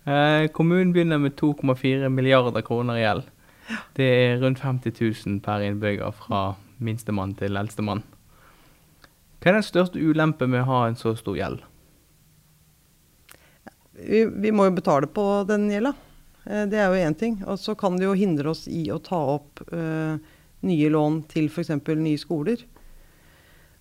Eh, 0.07 0.49
kommunen 0.55 0.91
begynner 0.95 1.23
med 1.23 1.37
2,4 1.39 2.11
milliarder 2.11 2.67
kroner 2.67 2.99
i 2.99 3.05
gjeld. 3.07 3.31
Det 3.95 4.05
er 4.11 4.37
rundt 4.43 4.59
50 4.63 4.93
000 5.27 5.41
per 5.43 5.63
innbygger 5.67 6.13
fra 6.15 6.57
minstemann 6.83 7.35
til 7.39 7.57
eldstemann. 7.59 8.03
Hva 9.39 9.53
er 9.53 9.59
den 9.61 9.67
største 9.67 10.03
ulempen 10.03 10.51
med 10.51 10.65
å 10.65 10.69
ha 10.73 10.83
en 10.89 10.99
så 10.99 11.15
stor 11.19 11.39
gjeld? 11.39 11.63
Vi, 13.97 14.25
vi 14.27 14.51
må 14.51 14.67
jo 14.69 14.75
betale 14.77 15.07
på 15.07 15.25
den 15.49 15.71
gjelda. 15.71 15.95
Eh, 16.47 16.65
det 16.71 16.81
er 16.81 16.89
jo 16.91 17.03
én 17.09 17.19
ting. 17.19 17.41
Og 17.47 17.59
så 17.61 17.75
kan 17.79 17.99
det 17.99 18.07
jo 18.07 18.17
hindre 18.19 18.53
oss 18.55 18.67
i 18.71 18.87
å 18.95 19.01
ta 19.03 19.19
opp 19.37 19.63
uh, 19.73 20.17
nye 20.67 20.89
lån 20.93 21.23
til 21.31 21.51
f.eks. 21.51 21.75
nye 21.99 22.23
skoler. 22.23 22.65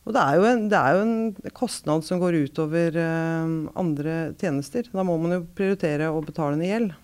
Og 0.06 0.14
det 0.14 0.22
er, 0.22 0.36
jo 0.38 0.46
en, 0.46 0.68
det 0.70 0.78
er 0.78 0.98
jo 0.98 1.06
en 1.06 1.54
kostnad 1.58 2.06
som 2.06 2.22
går 2.22 2.38
utover 2.46 2.98
uh, 3.00 3.56
andre 3.80 4.36
tjenester. 4.42 4.90
Da 4.94 5.06
må 5.06 5.18
man 5.22 5.40
jo 5.40 5.46
prioritere 5.58 6.12
å 6.14 6.22
betale 6.26 6.60
ned 6.60 6.72
gjeld. 6.72 6.96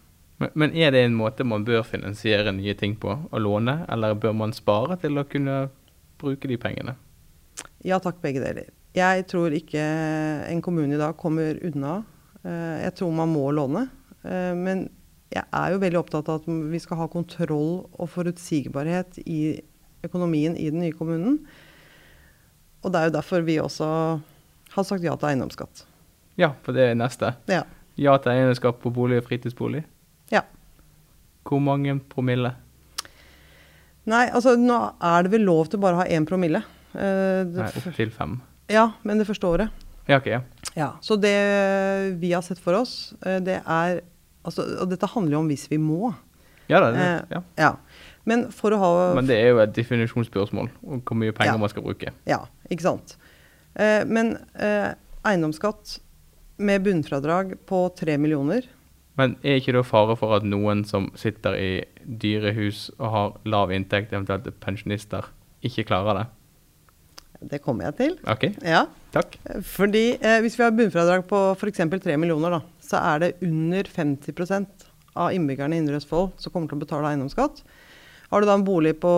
Men, 0.41 0.53
men 0.57 0.75
er 0.77 0.93
det 0.93 1.03
en 1.05 1.17
måte 1.17 1.45
man 1.45 1.65
bør 1.65 1.83
finansiere 1.85 2.53
nye 2.57 2.73
ting 2.77 2.95
på, 2.97 3.13
å 3.29 3.41
låne, 3.41 3.83
eller 3.93 4.17
bør 4.17 4.33
man 4.37 4.53
spare 4.57 4.97
til 5.01 5.21
å 5.21 5.27
kunne 5.29 5.67
bruke 6.21 6.49
de 6.49 6.57
pengene? 6.61 6.95
Ja 7.85 7.99
takk, 8.01 8.17
begge 8.21 8.41
deler. 8.41 8.71
Jeg 8.97 9.25
tror 9.29 9.53
ikke 9.55 9.81
en 9.81 10.61
kommune 10.65 10.97
i 10.97 10.99
dag 10.99 11.13
kommer 11.19 11.57
unna. 11.63 12.01
Eh, 12.43 12.83
Jeg 12.87 12.95
tror 12.97 13.13
man 13.15 13.29
må 13.31 13.51
låne. 13.53 13.87
Eh, 14.23 14.53
Men 14.57 14.89
jeg 15.31 15.43
er 15.47 15.71
jo 15.73 15.79
veldig 15.81 15.99
opptatt 16.01 16.29
av 16.29 16.41
at 16.41 16.47
vi 16.73 16.79
skal 16.83 16.99
ha 16.99 17.07
kontroll 17.11 17.85
og 17.91 18.09
forutsigbarhet 18.11 19.21
i 19.25 19.61
økonomien 20.03 20.57
i 20.59 20.69
den 20.73 20.81
nye 20.83 20.95
kommunen. 20.97 21.37
Og 22.81 22.91
det 22.91 22.99
er 22.99 23.09
jo 23.09 23.15
derfor 23.15 23.45
vi 23.45 23.59
også 23.61 23.87
har 24.73 24.87
sagt 24.87 25.05
ja 25.05 25.13
til 25.19 25.29
eiendomsskatt. 25.29 25.85
Ja, 26.39 26.51
for 26.65 26.75
det 26.75 26.89
er 26.89 26.97
neste. 26.99 27.35
Ja. 27.51 27.63
Ja 27.99 28.17
til 28.19 28.33
eiendomsskatt 28.33 28.81
på 28.81 28.91
bolig 28.93 29.21
og 29.21 29.27
fritidsbolig. 29.29 29.85
ja. 30.33 30.43
Hvor 31.41 31.57
mange 31.57 31.95
promille? 32.05 32.51
Nei, 34.05 34.27
altså 34.29 34.53
nå 34.57 34.75
er 35.01 35.23
det 35.25 35.31
vel 35.33 35.43
lov 35.47 35.71
til 35.71 35.81
bare 35.81 35.97
å 35.97 36.01
ha 36.03 36.05
én 36.05 36.25
promille. 36.29 36.61
Uh, 36.93 37.47
Nei, 37.49 37.65
opptil 37.65 37.81
opp 37.89 37.97
til 37.97 38.11
fem. 38.13 38.35
Ja, 38.69 38.83
men 39.01 39.17
det 39.17 39.25
første 39.25 39.49
året. 39.49 39.81
Ja, 40.09 40.19
ok, 40.19 40.27
ja. 40.29 40.41
Ja, 40.77 40.89
Så 41.01 41.17
det 41.17 41.33
vi 42.21 42.31
har 42.33 42.45
sett 42.45 42.61
for 42.61 42.77
oss, 42.77 43.13
eh, 43.25 43.39
det 43.43 43.57
er 43.65 44.01
altså, 44.43 44.65
Og 44.81 44.89
dette 44.89 45.07
handler 45.13 45.31
jo 45.37 45.39
om 45.43 45.47
hvis 45.51 45.67
vi 45.71 45.77
må. 45.77 46.13
Ja 46.69 46.79
da, 46.79 46.91
det, 46.91 46.99
Eh, 47.01 47.21
ja. 47.35 47.41
Ja. 47.57 47.71
Men 48.25 48.51
for 48.51 48.71
å 48.71 48.77
ha 48.79 48.89
Men 49.17 49.25
det 49.27 49.37
er 49.41 49.49
jo 49.49 49.59
et 49.63 49.73
definisjonsspørsmål 49.75 50.69
om 50.85 51.01
hvor 51.01 51.17
mye 51.17 51.31
penger 51.33 51.53
Ja. 51.53 51.57
man 51.57 51.69
skal 51.69 51.83
bruke. 51.83 52.11
Ja, 52.29 52.45
ikke 52.69 52.81
sant. 52.85 53.15
Eh, 53.75 54.03
men 54.05 54.37
eh, 54.59 54.93
eiendomsskatt 55.25 55.99
med 56.61 56.83
bunnfradrag 56.85 57.55
på 57.65 57.89
tre 57.97 58.17
millioner 58.21 58.67
Men 59.17 59.35
er 59.43 59.57
ikke 59.59 59.73
det 59.73 59.85
fare 59.85 60.15
for 60.15 60.35
at 60.37 60.43
noen 60.43 60.85
som 60.87 61.09
sitter 61.15 61.55
i 61.59 61.71
dyre 62.05 62.53
hus 62.55 62.89
og 62.99 63.09
har 63.11 63.33
lav 63.45 63.71
inntekt, 63.71 64.13
eventuelt 64.13 64.47
er 64.47 64.51
pensjonister, 64.63 65.25
ikke 65.63 65.83
klarer 65.89 66.15
det? 66.21 66.27
Det 67.51 67.59
kommer 67.61 67.89
jeg 67.89 67.95
til. 67.97 68.15
OK, 68.29 68.43
Ja. 68.63 68.85
takk. 69.11 69.35
Fordi 69.65 70.17
hvis 70.41 70.55
vi 70.57 70.63
har 70.63 70.71
bunnfradrag 70.71 71.25
på 71.27 71.39
f.eks. 71.57 71.77
3 72.03 72.17
millioner, 72.17 72.49
da, 72.51 72.59
så 72.91 73.01
er 73.01 73.23
det 73.23 73.35
under 73.47 73.87
50% 73.87 74.87
av 75.19 75.33
innbyggerne 75.35 75.75
i 75.75 75.81
Indre 75.81 75.99
Østfold 75.99 76.35
som 76.39 76.53
kommer 76.53 76.71
til 76.71 76.79
å 76.79 76.83
betale 76.85 77.11
eiendomsskatt. 77.11 77.63
Har 78.31 78.41
du 78.41 78.47
da 78.47 78.55
en 78.55 78.67
bolig 78.67 78.95
på, 79.03 79.11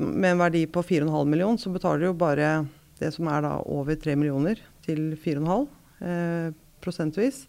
med 0.00 0.30
en 0.30 0.40
verdi 0.40 0.64
på 0.70 0.84
4,5 0.84 1.28
millioner, 1.28 1.60
så 1.60 1.72
betaler 1.72 2.04
du 2.04 2.10
jo 2.10 2.18
bare 2.20 2.52
det 2.98 3.12
som 3.14 3.28
er 3.30 3.44
da 3.44 3.58
over 3.68 3.98
3 4.00 4.16
millioner 4.18 4.60
til 4.86 5.12
4,5 5.20 5.66
eh, 6.08 6.48
prosentvis. 6.82 7.42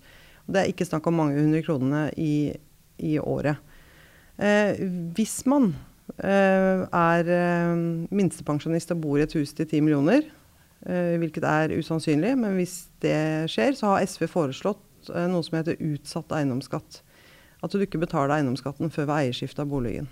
Det 0.49 0.61
er 0.61 0.71
ikke 0.71 0.87
snakk 0.87 1.07
om 1.09 1.19
mange 1.21 1.39
hundre 1.39 1.61
kronene 1.65 2.09
i, 2.19 2.51
i 3.05 3.15
året. 3.21 3.61
Eh, 4.39 4.81
hvis 5.15 5.39
man 5.49 5.71
eh, 6.17 6.83
er 6.85 7.31
eh, 7.35 7.73
minstepensjonist 8.11 8.93
og 8.95 9.01
bor 9.05 9.19
i 9.19 9.25
et 9.25 9.37
hus 9.37 9.55
til 9.55 9.67
10 9.67 9.85
millioner, 9.85 10.27
eh, 10.85 11.15
hvilket 11.21 11.47
er 11.47 11.75
usannsynlig, 11.77 12.35
men 12.39 12.59
hvis 12.59 12.81
det 13.03 13.47
skjer, 13.53 13.77
så 13.79 13.93
har 13.93 14.05
SV 14.09 14.27
foreslått 14.31 14.83
noe 15.07 15.45
som 15.45 15.57
heter 15.59 15.79
utsatt 15.79 16.33
eiendomsskatt. 16.35 17.01
At 17.63 17.71
du 17.71 17.81
ikke 17.83 18.01
betaler 18.01 18.37
eiendomsskatten 18.37 18.91
før 18.93 19.09
ved 19.09 19.15
eierskifte 19.17 19.63
av 19.63 19.71
boligen. 19.71 20.07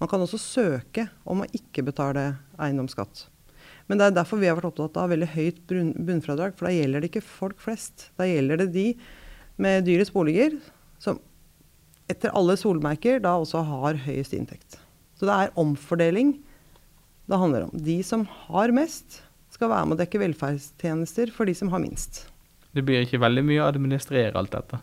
Man 0.00 0.10
kan 0.10 0.22
også 0.24 0.40
søke 0.40 1.06
om 1.24 1.44
å 1.44 1.50
ikke 1.54 1.84
betale 1.86 2.34
eiendomsskatt. 2.60 3.26
Men 3.88 4.00
det 4.00 4.06
er 4.08 4.16
derfor 4.16 4.40
vi 4.40 4.48
har 4.48 4.56
vært 4.58 4.70
opptatt 4.72 4.96
av 5.00 5.12
veldig 5.12 5.28
høyt 5.34 5.60
bunnfradrag, 5.68 6.56
for 6.56 6.68
da 6.68 6.72
gjelder 6.72 7.04
det 7.04 7.10
ikke 7.12 7.24
folk 7.24 7.60
flest. 7.60 8.08
Da 8.18 8.26
gjelder 8.28 8.62
det 8.62 8.70
de 8.74 8.86
med 9.60 9.84
dyrest 9.86 10.14
boliger, 10.14 10.56
som 10.98 11.20
etter 12.10 12.32
alle 12.36 12.56
solmerker 12.60 13.20
da 13.24 13.36
også 13.40 13.62
har 13.64 14.00
høyest 14.06 14.34
inntekt. 14.36 14.78
Så 15.16 15.28
det 15.28 15.36
er 15.36 15.54
omfordeling 15.60 16.34
det 17.30 17.40
handler 17.40 17.68
om. 17.68 17.72
De 17.86 18.00
som 18.04 18.26
har 18.48 18.72
mest, 18.76 19.22
skal 19.54 19.70
være 19.70 19.86
med 19.86 19.96
å 19.96 20.02
dekke 20.02 20.20
velferdstjenester 20.20 21.30
for 21.32 21.48
de 21.48 21.54
som 21.56 21.70
har 21.72 21.80
minst. 21.80 22.24
Det 22.74 22.82
blir 22.84 23.04
ikke 23.04 23.20
veldig 23.22 23.44
mye 23.46 23.62
å 23.62 23.68
administrere 23.70 24.34
alt 24.38 24.54
dette. 24.54 24.80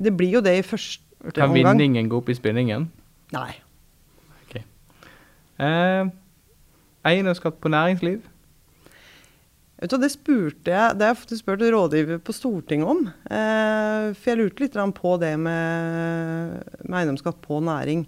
Det 0.00 0.12
blir 0.16 0.38
jo 0.38 0.44
det 0.44 0.58
i 0.58 0.62
første 0.64 1.04
Kan 1.36 1.50
omgang. 1.50 1.76
vinningen 1.76 2.08
gå 2.08 2.16
opp 2.22 2.30
i 2.32 2.38
spinningen? 2.38 2.88
Nei. 3.34 3.52
Eh, 5.60 6.08
eiendomsskatt 7.04 7.58
på 7.60 7.68
næringsliv? 7.72 8.22
Vet 9.80 9.92
du, 9.92 9.96
det 10.00 10.10
spurte 10.12 10.72
jeg 10.72 10.96
Det 10.96 11.06
har 11.06 11.14
jeg 11.14 11.20
faktisk 11.22 11.42
spurt 11.42 11.64
rådgiver 11.64 12.20
på 12.24 12.34
Stortinget 12.36 12.88
om. 12.88 13.06
Eh, 13.08 14.12
for 14.16 14.32
jeg 14.32 14.40
lurte 14.40 14.64
litt 14.64 14.78
på 14.96 15.16
det 15.20 15.34
med, 15.40 16.64
med 16.84 16.98
eiendomsskatt 17.00 17.40
på 17.44 17.60
næring. 17.64 18.06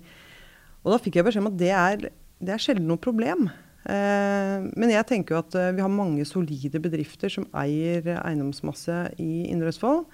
Og 0.84 0.92
da 0.92 0.98
fikk 1.00 1.16
jeg 1.16 1.24
beskjed 1.28 1.44
om 1.44 1.52
at 1.52 1.58
det 1.60 1.70
er, 1.70 2.08
det 2.40 2.54
er 2.54 2.60
sjelden 2.60 2.88
noe 2.88 3.00
problem. 3.00 3.50
Eh, 3.82 4.58
men 4.78 4.92
jeg 4.92 5.06
tenker 5.08 5.34
jo 5.34 5.40
at 5.42 5.56
eh, 5.58 5.72
vi 5.74 5.82
har 5.82 5.90
mange 5.90 6.24
solide 6.28 6.78
bedrifter 6.82 7.32
som 7.32 7.48
eier 7.58 8.06
eiendomsmasse 8.20 8.98
i 9.22 9.48
Indre 9.50 9.72
Østfold. 9.72 10.04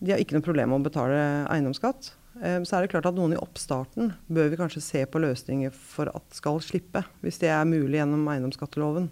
De 0.00 0.12
har 0.12 0.20
ikke 0.20 0.36
noe 0.36 0.44
problem 0.44 0.72
med 0.72 0.80
å 0.80 0.86
betale 0.86 1.18
eiendomsskatt. 1.52 2.10
Eh, 2.40 2.58
så 2.64 2.76
er 2.78 2.84
det 2.84 2.92
klart 2.94 3.08
at 3.10 3.18
noen 3.18 3.36
i 3.36 3.40
oppstarten 3.40 4.14
bør 4.32 4.50
vi 4.52 4.60
kanskje 4.60 4.84
se 4.84 5.04
på 5.08 5.20
løsninger 5.20 5.76
for 5.76 6.12
at 6.12 6.36
skal 6.36 6.60
slippe, 6.64 7.04
hvis 7.24 7.40
det 7.42 7.52
er 7.52 7.68
mulig 7.68 8.00
gjennom 8.00 8.24
eiendomsskatteloven. 8.32 9.10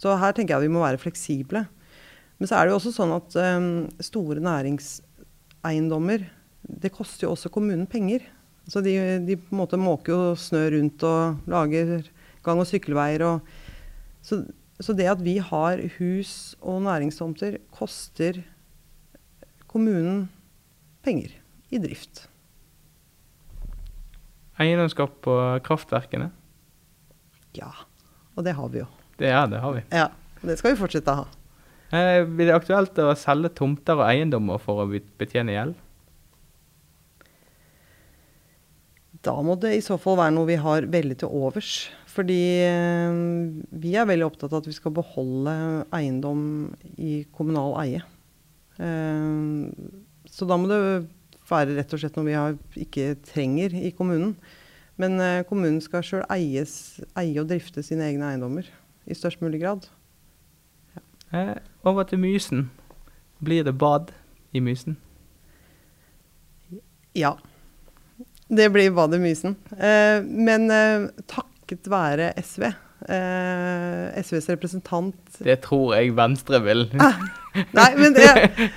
Så 0.00 0.14
her 0.16 0.34
tenker 0.36 0.56
jeg 0.56 0.68
vi 0.68 0.74
må 0.76 0.84
være 0.84 1.02
fleksible. 1.02 1.66
Men 2.38 2.48
så 2.48 2.56
er 2.56 2.66
det 2.66 2.72
jo 2.72 2.78
også 2.78 2.94
sånn 2.94 3.10
at 3.12 3.34
store 4.06 4.40
næringseiendommer 4.40 6.22
Det 6.64 6.88
koster 6.94 7.26
jo 7.26 7.34
også 7.34 7.50
kommunen 7.52 7.84
penger. 7.90 8.22
Så 8.70 8.80
de, 8.84 8.94
de 9.26 9.36
på 9.36 9.52
en 9.52 9.60
måte 9.60 9.76
måker 9.80 10.12
jo 10.12 10.38
snø 10.38 10.62
rundt 10.72 11.04
og 11.04 11.50
lager 11.50 12.06
gang- 12.46 12.62
og 12.62 12.68
sykkelveier. 12.68 13.24
Og, 13.26 13.40
så, 14.24 14.42
så 14.80 14.96
det 14.96 15.08
at 15.12 15.22
vi 15.24 15.38
har 15.44 15.82
hus 15.98 16.54
og 16.60 16.82
næringstomter, 16.86 17.58
koster 17.74 18.42
kommunen 19.70 20.28
penger 21.06 21.36
i 21.70 21.80
drift. 21.82 22.26
Eiendomsskatt 24.60 25.20
på 25.24 25.36
kraftverkene? 25.64 26.30
Ja. 27.56 27.70
Og 28.36 28.44
det 28.46 28.54
har 28.56 28.72
vi 28.72 28.82
jo. 28.82 28.88
Det 29.20 29.30
er 29.32 29.46
det, 29.50 29.60
har 29.62 29.76
vi. 29.76 29.84
Ja. 29.92 30.08
Det 30.40 30.56
skal 30.56 30.72
vi 30.72 30.80
fortsette 30.80 31.12
å 31.12 31.22
ha. 31.22 31.28
Eh, 31.90 32.22
blir 32.24 32.48
det 32.48 32.56
aktuelt 32.56 32.98
å 33.02 33.12
selge 33.18 33.50
tomter 33.58 33.98
og 33.98 34.06
eiendommer 34.06 34.60
for 34.62 34.84
å 34.84 34.88
betjene 35.20 35.56
gjeld? 35.56 35.78
Da 39.26 39.34
må 39.44 39.56
det 39.60 39.74
i 39.76 39.82
så 39.84 39.98
fall 40.00 40.16
være 40.20 40.32
noe 40.36 40.48
vi 40.48 40.56
har 40.60 40.86
veldig 40.88 41.18
til 41.20 41.34
overs. 41.42 41.90
Fordi 42.10 42.42
eh, 42.66 43.20
vi 43.82 43.94
er 43.94 44.08
veldig 44.08 44.26
opptatt 44.26 44.52
av 44.52 44.64
at 44.64 44.70
vi 44.70 44.74
skal 44.74 44.94
beholde 44.96 45.54
eiendom 45.94 46.42
i 46.98 47.20
kommunal 47.36 47.76
eie. 47.84 48.02
Eh, 48.82 49.70
så 50.30 50.48
da 50.48 50.58
må 50.58 50.70
det 50.70 50.80
være 51.50 51.76
rett 51.76 51.94
og 51.94 52.02
slett 52.02 52.18
noe 52.18 52.28
vi 52.28 52.38
har, 52.38 52.58
ikke 52.78 53.14
trenger 53.26 53.74
i 53.74 53.92
kommunen. 53.96 54.34
Men 55.00 55.16
eh, 55.22 55.44
kommunen 55.48 55.80
skal 55.84 56.04
sjøl 56.04 56.26
eie 56.32 56.64
og 56.64 57.48
drifte 57.50 57.84
sine 57.86 58.10
egne 58.10 58.32
eiendommer 58.32 58.66
i 59.10 59.16
størst 59.16 59.42
mulig 59.42 59.62
grad. 59.62 59.86
Eh, 61.32 61.56
over 61.86 62.04
til 62.10 62.20
Mysen. 62.22 62.66
Blir 63.40 63.64
det 63.64 63.78
bad 63.78 64.10
i 64.52 64.60
Mysen? 64.60 64.98
Ja. 67.14 67.36
Det 68.48 68.66
blir 68.72 68.90
bad 68.90 69.14
i 69.14 69.22
Mysen. 69.22 69.56
Eh, 69.78 70.20
men 70.26 70.70
eh, 70.74 71.08
takket 71.70 71.90
være 71.90 72.32
SV, 72.42 72.64
eh, 73.08 74.22
SVs 74.22 74.48
representant 74.50 75.38
Det 75.44 75.60
tror 75.62 75.94
jeg 75.96 76.14
Venstre 76.16 76.60
vil, 76.64 76.86
Nei, 77.74 77.88
men 77.98 78.14
det 78.16 78.26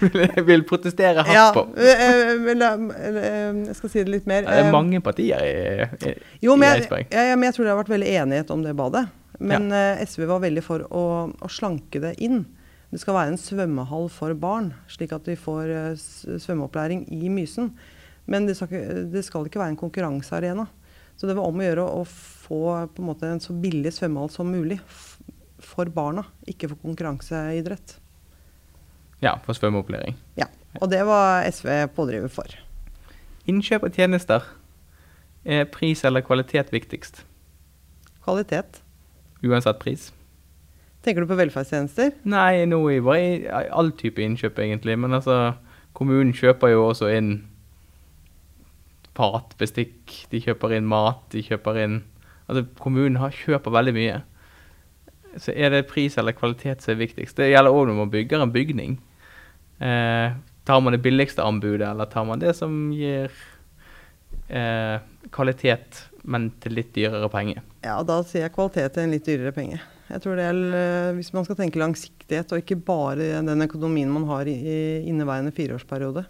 vil, 0.02 0.30
vil 0.46 0.64
protestere 0.66 1.24
hardt 1.26 1.34
ja, 1.34 1.50
på. 1.54 1.66
eh, 1.78 2.42
eh, 2.54 3.68
Jeg 3.68 3.76
skal 3.78 3.90
si 3.90 4.04
det 4.04 4.12
litt 4.12 4.26
mer. 4.30 4.46
Det 4.48 4.64
er 4.64 4.72
mange 4.74 5.02
partier 5.02 5.44
i, 5.44 6.10
i, 6.10 6.16
jo, 6.42 6.56
men 6.56 6.70
i 6.70 6.82
Eidsberg. 6.82 7.12
ja, 7.14 7.28
ja, 7.32 7.36
men 7.38 7.50
jeg 7.50 7.58
tror 7.58 7.66
det 7.66 7.74
har 7.74 7.82
vært 7.84 7.94
veldig 7.94 8.14
enighet 8.24 8.54
om 8.54 8.64
det 8.66 8.76
badet. 8.78 9.08
Men 9.40 9.72
eh, 9.74 10.02
SV 10.06 10.28
var 10.30 10.44
veldig 10.44 10.64
for 10.66 10.86
å, 10.90 11.06
å 11.34 11.50
slanke 11.50 12.02
det 12.02 12.16
inn. 12.24 12.46
Det 12.94 13.02
skal 13.02 13.18
være 13.18 13.34
en 13.34 13.42
svømmehall 13.42 14.06
for 14.14 14.34
barn, 14.38 14.72
slik 14.90 15.16
at 15.16 15.26
de 15.26 15.34
får 15.38 15.98
svømmeopplæring 15.98 17.08
i 17.10 17.30
Mysen. 17.34 17.72
Men 18.30 18.46
det 18.46 18.56
skal, 18.56 18.70
ikke, 18.70 19.06
det 19.12 19.24
skal 19.26 19.50
ikke 19.50 19.62
være 19.62 19.74
en 19.74 19.80
konkurransearena. 19.82 20.68
Så 21.18 21.28
det 21.30 21.36
var 21.38 21.48
om 21.48 21.60
å 21.62 21.66
gjøre 21.66 21.84
å 21.86 22.06
få 22.08 22.62
på 22.94 23.04
en 23.04 23.08
måte 23.08 23.30
en 23.30 23.42
så 23.44 23.54
billig 23.56 23.94
svømmehall 23.96 24.32
som 24.34 24.50
mulig 24.52 24.80
for 25.64 25.88
barna, 25.94 26.26
ikke 26.50 26.72
for 26.74 26.82
konkurranseidrett. 26.84 27.98
Ja, 29.24 29.38
for 29.46 29.56
svømmeopplæring. 29.56 30.18
Ja, 30.36 30.50
Og 30.82 30.90
det 30.90 31.04
var 31.06 31.46
SV 31.48 31.88
pådriver 31.96 32.32
for. 32.34 32.50
Innkjøp 33.48 33.86
av 33.88 33.94
tjenester. 33.96 34.44
Er 35.46 35.66
pris 35.72 36.04
eller 36.04 36.24
kvalitet 36.24 36.72
viktigst? 36.74 37.24
Kvalitet. 38.24 38.82
Uansett 39.44 39.80
pris? 39.80 40.12
Tenker 41.04 41.22
du 41.24 41.28
på 41.28 41.36
velferdstjenester? 41.36 42.14
Nei, 42.32 42.64
nå 42.66 42.80
i 42.92 43.00
all 43.52 43.92
type 44.00 44.24
innkjøp, 44.24 44.60
egentlig. 44.64 44.96
Men 45.00 45.14
altså, 45.20 45.54
kommunen 45.94 46.32
kjøper 46.34 46.72
jo 46.72 46.86
også 46.90 47.10
inn 47.12 47.34
fat, 49.18 49.54
bestikk, 49.60 50.16
de 50.32 50.42
kjøper 50.44 50.76
inn 50.78 50.90
mat, 50.90 51.22
de 51.34 51.46
kjøper 51.46 51.80
inn 51.86 52.02
Altså, 52.44 52.66
kommunen 52.76 53.16
har, 53.22 53.32
kjøper 53.32 53.72
veldig 53.72 53.94
mye. 53.96 54.18
Så 55.40 55.54
er 55.56 55.74
det 55.74 55.86
pris 55.90 56.18
eller 56.20 56.36
kvalitet 56.38 56.84
som 56.84 56.94
er 56.94 57.00
viktigst. 57.00 57.38
Det 57.40 57.54
gjelder 57.54 57.74
òg 57.74 57.88
når 57.90 58.00
man 58.02 58.12
bygger 58.14 58.44
en 58.44 58.52
bygning. 58.54 58.98
Eh, 59.80 60.36
tar 60.68 60.82
man 60.84 60.96
det 60.96 61.02
billigste 61.06 61.44
anbudet, 61.44 61.88
eller 61.88 62.10
tar 62.12 62.28
man 62.28 62.44
det 62.44 62.54
som 62.58 62.92
gir 62.94 63.32
eh, 64.48 64.98
kvalitet, 65.34 66.04
men 66.24 66.52
til 66.64 66.78
litt 66.78 66.94
dyrere 66.96 67.32
penger? 67.32 67.64
Ja, 67.84 67.98
da 68.06 68.20
sier 68.28 68.46
jeg 68.46 68.56
kvalitet 68.56 68.96
til 68.96 69.06
en 69.08 69.16
litt 69.16 69.28
dyrere 69.28 69.56
penge. 69.56 69.80
Jeg 70.12 70.22
tror 70.22 70.38
det 70.38 70.46
er, 70.52 70.62
eh, 70.78 71.16
Hvis 71.18 71.34
man 71.34 71.48
skal 71.48 71.58
tenke 71.58 71.82
langsiktighet, 71.82 72.52
og 72.52 72.62
ikke 72.62 72.80
bare 72.86 73.42
den 73.42 73.66
økonomien 73.66 74.12
man 74.12 74.28
har 74.30 74.46
i, 74.52 74.54
i 74.54 74.80
inneværende 75.10 75.56
fireårsperiode. 75.56 76.28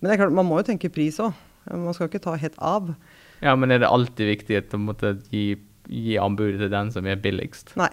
Men 0.00 0.08
det 0.08 0.14
er 0.14 0.24
klart, 0.24 0.38
man 0.38 0.46
må 0.46 0.62
jo 0.62 0.70
tenke 0.70 0.92
pris 0.92 1.20
òg. 1.20 1.34
Man 1.70 1.94
skal 1.96 2.10
ikke 2.10 2.22
ta 2.22 2.36
helt 2.38 2.58
av. 2.62 2.92
Ja, 3.42 3.54
men 3.58 3.74
er 3.74 3.82
det 3.82 3.90
alltid 3.90 4.30
viktig 4.30 4.60
å 4.74 4.80
måtte 4.80 5.16
gi, 5.32 5.56
gi 5.90 6.18
anbudet 6.20 6.60
til 6.62 6.72
den 6.72 6.92
som 6.94 7.08
er 7.08 7.18
billigst? 7.20 7.74
Nei. 7.78 7.90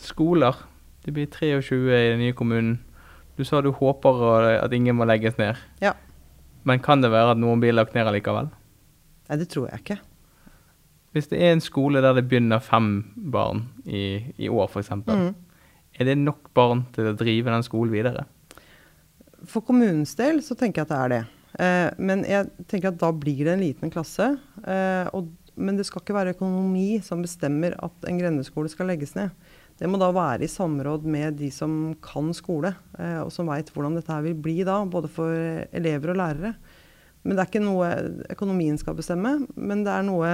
Skoler. 0.00 0.56
Det 1.04 1.14
blir 1.14 1.28
23 1.28 1.82
i 1.90 2.08
den 2.12 2.22
nye 2.22 2.36
kommunen. 2.36 2.78
Du 3.36 3.44
sa 3.48 3.60
du 3.64 3.70
håper 3.74 4.22
at 4.60 4.72
ingen 4.76 4.96
må 4.98 5.06
legges 5.08 5.38
ned. 5.40 5.60
Ja. 5.82 5.94
Men 6.68 6.82
kan 6.82 7.02
det 7.02 7.10
være 7.12 7.34
at 7.34 7.40
noen 7.40 7.62
blir 7.62 7.74
lagt 7.74 7.96
ned 7.96 8.06
allikevel? 8.06 8.50
Nei, 9.28 9.38
det 9.40 9.48
tror 9.50 9.70
jeg 9.70 9.82
ikke. 9.82 9.98
Hvis 11.12 11.28
det 11.28 11.40
er 11.44 11.52
en 11.52 11.64
skole 11.64 12.00
der 12.04 12.16
det 12.16 12.24
begynner 12.28 12.62
fem 12.64 13.02
barn 13.32 13.66
i, 13.84 14.32
i 14.40 14.48
år, 14.48 14.70
f.eks., 14.70 14.92
mm. 15.04 15.32
er 16.00 16.08
det 16.08 16.16
nok 16.20 16.52
barn 16.56 16.86
til 16.94 17.10
å 17.10 17.16
drive 17.18 17.52
den 17.52 17.66
skolen 17.66 17.92
videre? 17.92 18.24
For 19.48 19.64
kommunens 19.66 20.14
del 20.16 20.40
så 20.44 20.56
tenker 20.56 20.82
jeg 20.82 20.88
at 20.88 20.92
det 20.92 21.00
er 21.00 21.12
det. 21.12 21.22
Eh, 21.60 21.88
men 22.00 22.24
jeg 22.28 22.48
tenker 22.70 22.92
at 22.92 23.00
da 23.00 23.10
blir 23.12 23.44
det 23.44 23.54
en 23.54 23.64
liten 23.64 23.92
klasse. 23.92 24.34
Eh, 24.64 25.06
og, 25.12 25.32
Men 25.54 25.76
det 25.76 25.84
skal 25.84 26.00
ikke 26.00 26.16
være 26.16 26.32
økonomi 26.32 26.96
som 27.04 27.20
bestemmer 27.20 27.74
at 27.76 28.06
en 28.08 28.16
grendeskole 28.16 28.70
skal 28.72 28.88
legges 28.88 29.12
ned. 29.18 29.34
Det 29.76 29.88
må 29.90 29.98
da 30.00 30.08
være 30.14 30.46
i 30.46 30.48
samråd 30.48 31.04
med 31.04 31.36
de 31.40 31.50
som 31.52 31.92
kan 32.00 32.30
skole, 32.36 32.70
eh, 32.96 33.18
og 33.20 33.32
som 33.34 33.50
veit 33.50 33.68
hvordan 33.72 33.98
dette 33.98 34.12
her 34.12 34.24
vil 34.24 34.38
bli 34.38 34.62
da, 34.64 34.78
både 34.88 35.10
for 35.12 35.32
elever 35.76 36.14
og 36.14 36.20
lærere. 36.22 36.54
Men 37.22 37.36
det 37.36 37.42
er 37.42 37.50
ikke 37.50 37.64
noe 37.64 37.90
økonomien 38.32 38.78
skal 38.80 38.96
bestemme, 38.98 39.34
men 39.54 39.84
det 39.84 39.92
er 39.92 40.06
noe 40.06 40.30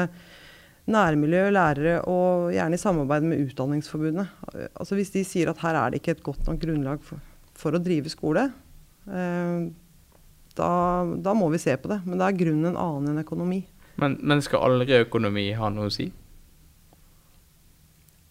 nærmiljø, 0.89 1.43
lærere 1.53 1.99
og 2.09 2.49
gjerne 2.55 2.79
i 2.79 2.81
samarbeid 2.81 3.27
med 3.29 3.43
Utdanningsforbundet. 3.45 4.31
Altså 4.71 4.97
Hvis 4.97 5.13
de 5.13 5.25
sier 5.27 5.51
at 5.51 5.61
her 5.65 5.77
er 5.77 5.91
det 5.91 6.01
ikke 6.01 6.17
et 6.17 6.25
godt 6.25 6.47
nok 6.49 6.63
grunnlag 6.63 7.03
for, 7.05 7.21
for 7.59 7.77
å 7.77 7.83
drive 7.83 8.09
skole, 8.13 8.47
eh, 9.11 9.69
da, 10.59 10.71
da, 11.25 11.35
må 11.38 11.49
vi 11.55 11.61
se 11.62 11.77
på 11.81 11.91
det. 11.91 12.03
Men 12.07 12.21
da 12.21 12.29
er 12.29 12.38
grunnen 12.38 12.73
en 12.73 12.81
annen 12.81 13.12
enn 13.12 13.25
økonomi. 13.25 13.62
Men, 13.99 14.19
men 14.23 14.43
skal 14.45 14.67
aldri 14.67 15.00
økonomi 15.03 15.49
ha 15.59 15.71
noe 15.75 15.91
å 15.91 15.95
si? 15.95 16.11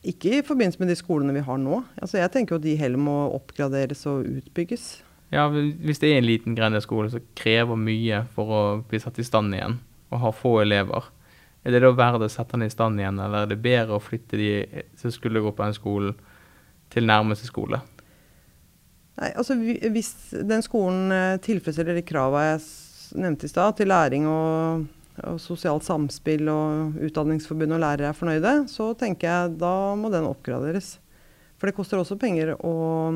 Ikke 0.08 0.38
i 0.38 0.46
forbindelse 0.46 0.80
med 0.80 0.92
de 0.92 0.96
skolene 0.96 1.36
vi 1.36 1.44
har 1.44 1.60
nå. 1.60 1.82
Altså 2.00 2.22
Jeg 2.22 2.32
tenker 2.32 2.56
jo 2.56 2.62
at 2.62 2.68
de 2.68 2.78
heller 2.80 3.02
må 3.02 3.18
oppgraderes 3.36 4.06
og 4.08 4.28
utbygges. 4.30 4.88
Ja, 5.34 5.50
Hvis 5.50 6.00
det 6.00 6.14
er 6.14 6.22
en 6.22 6.30
liten 6.30 6.56
grendeskole 6.56 7.12
som 7.12 7.24
krever 7.36 7.76
mye 7.76 8.22
for 8.36 8.54
å 8.54 8.62
bli 8.88 9.02
satt 9.04 9.20
i 9.20 9.26
stand 9.28 9.56
igjen, 9.56 9.82
og 10.08 10.22
har 10.24 10.36
få 10.36 10.54
elever, 10.62 11.10
er 11.68 11.76
det 11.76 11.82
da 11.84 11.92
verdt 11.92 12.24
å 12.24 12.32
sette 12.32 12.56
den 12.56 12.70
i 12.70 12.72
stand 12.72 13.02
igjen, 13.02 13.20
eller 13.20 13.44
er 13.44 13.52
det 13.52 13.60
bedre 13.60 13.98
å 13.98 14.04
flytte 14.04 14.40
de 14.40 14.52
som 14.96 15.12
skulle 15.12 15.42
gå 15.44 15.52
på 15.52 15.66
den 15.66 15.76
skolen, 15.76 16.16
til 16.94 17.04
nærmeste 17.10 17.50
skole? 17.50 17.82
Nei, 19.18 19.32
altså 19.34 19.58
Hvis 19.58 20.12
den 20.46 20.62
skolen 20.66 21.14
eh, 21.14 21.40
tilfredsstiller 21.44 21.98
de 21.98 22.06
kravene 22.06 22.54
jeg 22.54 23.24
nevnte 23.24 23.48
i 23.48 23.52
stad, 23.52 23.78
til 23.78 23.90
læring 23.90 24.28
og, 24.30 24.86
og, 25.24 25.40
sosialt 25.42 25.86
samspill, 25.88 26.50
og 26.52 27.00
Utdanningsforbundet 27.08 27.80
og 27.80 27.84
lærere 27.86 28.12
er 28.12 28.18
fornøyde, 28.18 28.54
så 28.70 28.92
tenker 29.00 29.30
jeg 29.32 29.58
da 29.62 29.74
må 29.98 30.12
den 30.14 30.28
oppgraderes. 30.28 30.98
For 31.58 31.70
det 31.70 31.78
koster 31.78 32.02
også 32.02 32.20
penger 32.22 32.54
å 32.62 33.14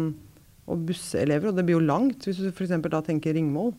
busse 0.88 1.20
elever, 1.20 1.52
Og 1.52 1.58
det 1.58 1.66
blir 1.68 1.78
jo 1.78 1.86
langt, 1.86 2.26
hvis 2.26 2.40
du 2.40 2.50
f.eks. 2.50 2.74
da 2.88 3.02
tenker 3.06 3.36
Ringvoll. 3.38 3.76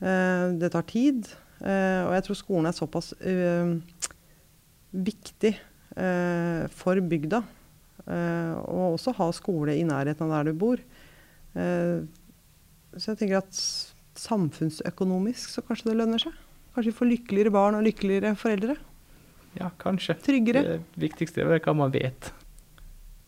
Eh, 0.00 0.46
det 0.56 0.70
tar 0.72 0.86
tid. 0.88 1.26
Eh, 1.60 2.02
og 2.06 2.14
jeg 2.16 2.24
tror 2.24 2.38
skolen 2.38 2.70
er 2.70 2.76
såpass 2.76 3.12
viktig 4.96 5.56
for 6.76 7.00
bygda. 7.10 7.38
Og 8.06 8.82
også 8.94 9.14
ha 9.16 9.26
skole 9.32 9.74
i 9.76 9.84
nærheten 9.88 10.28
av 10.28 10.32
der 10.34 10.52
du 10.52 10.58
bor. 10.60 10.80
Eh, 11.56 12.04
så 12.96 13.12
jeg 13.12 13.22
tenker 13.22 13.40
at 13.42 13.60
samfunnsøkonomisk 14.16 15.52
så 15.52 15.64
kanskje 15.64 15.90
det 15.90 15.98
lønner 16.00 16.22
seg. 16.22 16.34
Kanskje 16.74 16.92
vi 16.92 16.98
får 16.98 17.10
lykkeligere 17.12 17.54
barn 17.54 17.78
og 17.78 17.86
lykkeligere 17.86 18.34
foreldre. 18.38 18.76
Ja, 19.56 19.70
kanskje. 19.80 20.18
Tryggere. 20.24 20.64
Det 20.66 21.06
viktigste 21.06 21.44
er 21.44 21.62
hva 21.64 21.76
man 21.76 21.94
vet. 21.94 22.32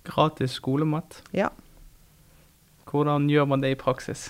Gratis 0.08 0.58
skolemat. 0.60 1.22
Ja. 1.36 1.48
Hvordan 2.88 3.28
gjør 3.32 3.48
man 3.48 3.64
det 3.64 3.72
i 3.74 3.80
praksis? 3.80 4.28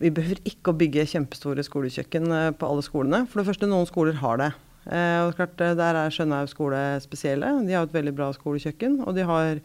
Vi 0.00 0.12
behøver 0.12 0.42
ikke 0.44 0.72
å 0.72 0.76
bygge 0.76 1.06
kjempestore 1.08 1.64
skolekjøkken 1.64 2.28
eh, 2.32 2.52
på 2.56 2.68
alle 2.68 2.84
skolene. 2.84 3.24
For 3.30 3.40
det 3.40 3.48
første, 3.48 3.68
noen 3.68 3.88
skoler 3.88 4.18
har 4.20 4.40
det. 4.42 4.50
Eh, 4.86 5.20
og 5.24 5.34
klart, 5.38 5.56
Der 5.56 6.00
er 6.02 6.12
Skjønhaug 6.12 6.52
skole 6.52 6.80
spesielle. 7.00 7.48
De 7.66 7.72
har 7.72 7.88
et 7.88 7.96
veldig 7.96 8.12
bra 8.16 8.28
skolekjøkken. 8.36 9.00
Og 9.06 9.16
de 9.16 9.24
har 9.24 9.62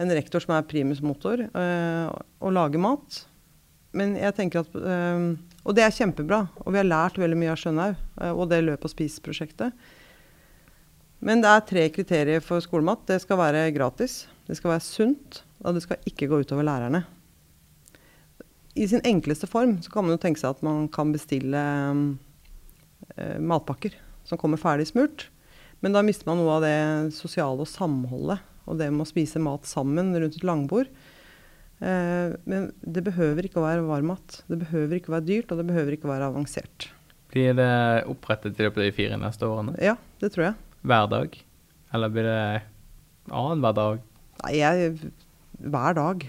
en 0.00 0.12
rektor 0.14 0.40
som 0.40 0.54
er 0.56 0.68
primus 0.68 1.02
motor 1.04 1.42
og 1.52 2.54
lager 2.54 2.80
mat. 2.80 3.18
Men 3.92 4.14
jeg 4.16 4.32
tenker 4.38 4.62
at, 4.62 4.76
Og 5.62 5.76
det 5.76 5.84
er 5.84 5.92
kjempebra. 5.92 6.46
Og 6.64 6.72
vi 6.72 6.80
har 6.80 6.88
lært 6.88 7.18
veldig 7.20 7.36
mye 7.36 7.50
av 7.52 7.58
Skjønhaug 7.60 8.30
og 8.32 8.46
det 8.48 8.62
Løp 8.64 8.86
og 8.88 8.92
spis-prosjektet. 8.94 9.76
Men 11.22 11.42
det 11.42 11.50
er 11.52 11.66
tre 11.68 11.84
kriterier 11.94 12.42
for 12.42 12.62
skolemat. 12.64 13.04
Det 13.06 13.20
skal 13.22 13.38
være 13.38 13.68
gratis, 13.76 14.24
det 14.48 14.56
skal 14.58 14.72
være 14.74 14.82
sunt, 14.82 15.42
og 15.62 15.76
det 15.76 15.84
skal 15.84 16.08
ikke 16.08 16.26
gå 16.32 16.40
utover 16.42 16.66
lærerne. 16.66 17.04
I 18.74 18.88
sin 18.90 19.04
enkleste 19.06 19.46
form 19.46 19.76
så 19.84 19.92
kan 19.92 20.06
man 20.06 20.16
jo 20.16 20.22
tenke 20.22 20.40
seg 20.40 20.56
at 20.56 20.64
man 20.66 20.88
kan 20.90 21.12
bestille 21.14 21.62
eh, 23.14 23.38
matpakker 23.38 23.94
som 24.26 24.40
kommer 24.40 24.58
ferdig 24.58 24.88
smurt. 24.90 25.28
Men 25.84 25.94
da 25.94 26.02
mister 26.02 26.26
man 26.26 26.40
noe 26.40 26.56
av 26.56 26.64
det 26.64 27.14
sosiale 27.14 27.62
og 27.62 27.70
samholdet 27.70 28.42
og 28.66 28.78
det 28.80 28.90
med 28.92 29.04
å 29.04 29.10
spise 29.10 29.42
mat 29.42 29.66
sammen 29.68 30.12
rundt 30.14 30.38
et 30.38 30.46
langbord. 30.46 30.90
Eh, 31.82 32.34
men 32.46 32.68
det 32.80 33.04
behøver 33.06 33.48
ikke 33.48 33.60
å 33.60 33.66
være 33.66 33.86
varmmat. 33.86 34.42
Det 34.46 34.60
behøver 34.60 34.98
ikke 34.98 35.12
å 35.12 35.16
være 35.16 35.28
dyrt, 35.30 35.50
og 35.52 35.62
det 35.62 35.68
behøver 35.70 35.96
ikke 35.96 36.06
å 36.08 36.12
være 36.12 36.28
avansert. 36.30 36.90
Blir 37.32 37.56
det 37.56 37.72
opprettet 38.12 38.58
i 38.60 38.66
løpet 38.66 38.82
av 38.82 38.86
de 38.86 38.94
fire 38.94 39.18
neste 39.18 39.48
årene? 39.48 39.74
Ja, 39.82 39.96
det 40.20 40.34
tror 40.34 40.50
jeg. 40.50 40.54
Hver 40.86 41.08
dag? 41.10 41.40
Eller 41.96 42.12
blir 42.12 42.28
det 42.28 42.44
annenhver 43.32 43.76
dag? 43.78 44.06
Nei, 44.42 44.54
jeg, 44.58 45.12
hver 45.62 45.96
dag. 45.98 46.26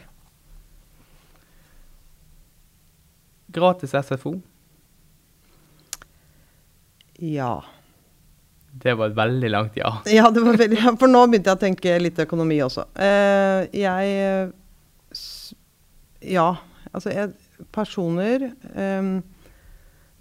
Gratis 3.54 3.94
SFO? 3.94 4.38
Ja. 7.22 7.62
Det 8.74 8.96
var 8.98 9.12
et 9.12 9.18
veldig 9.18 9.50
langt 9.54 9.78
ja. 9.78 9.92
Ja, 10.10 10.30
det 10.34 10.42
var 10.42 10.58
veldig, 10.58 10.80
for 10.98 11.12
nå 11.12 11.24
begynte 11.30 11.52
jeg 11.52 11.60
å 11.60 11.62
tenke 11.62 11.98
litt 12.02 12.20
økonomi 12.24 12.58
også. 12.66 12.88
Uh, 12.98 13.70
jeg 13.76 14.50
Ja. 16.34 16.50
Altså, 16.94 17.10
jeg, 17.14 17.34
personer 17.74 18.52
um, 18.76 19.16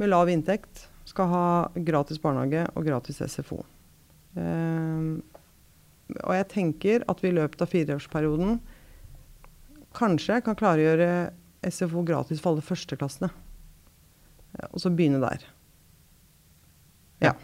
med 0.01 0.09
lav 0.09 0.31
inntekt 0.33 0.87
skal 1.09 1.29
ha 1.29 1.47
gratis 1.85 2.21
barnehage 2.23 2.65
og 2.73 2.87
gratis 2.87 3.21
SFO. 3.29 3.59
Um, 4.37 5.21
og 6.23 6.33
jeg 6.37 6.49
tenker 6.53 7.05
at 7.09 7.21
vi 7.21 7.31
i 7.33 7.37
løpet 7.37 7.61
av 7.65 7.71
fireårsperioden 7.73 8.59
kanskje 9.97 10.41
kan 10.45 10.57
klare 10.57 10.81
å 10.81 10.87
gjøre 10.87 11.11
SFO 11.69 12.05
gratis 12.09 12.41
for 12.41 12.55
alle 12.55 12.65
førsteklassene. 12.65 13.29
Og 14.73 14.81
så 14.81 14.93
begynne 14.93 15.21
der. 15.23 15.45
Ja. 17.23 17.37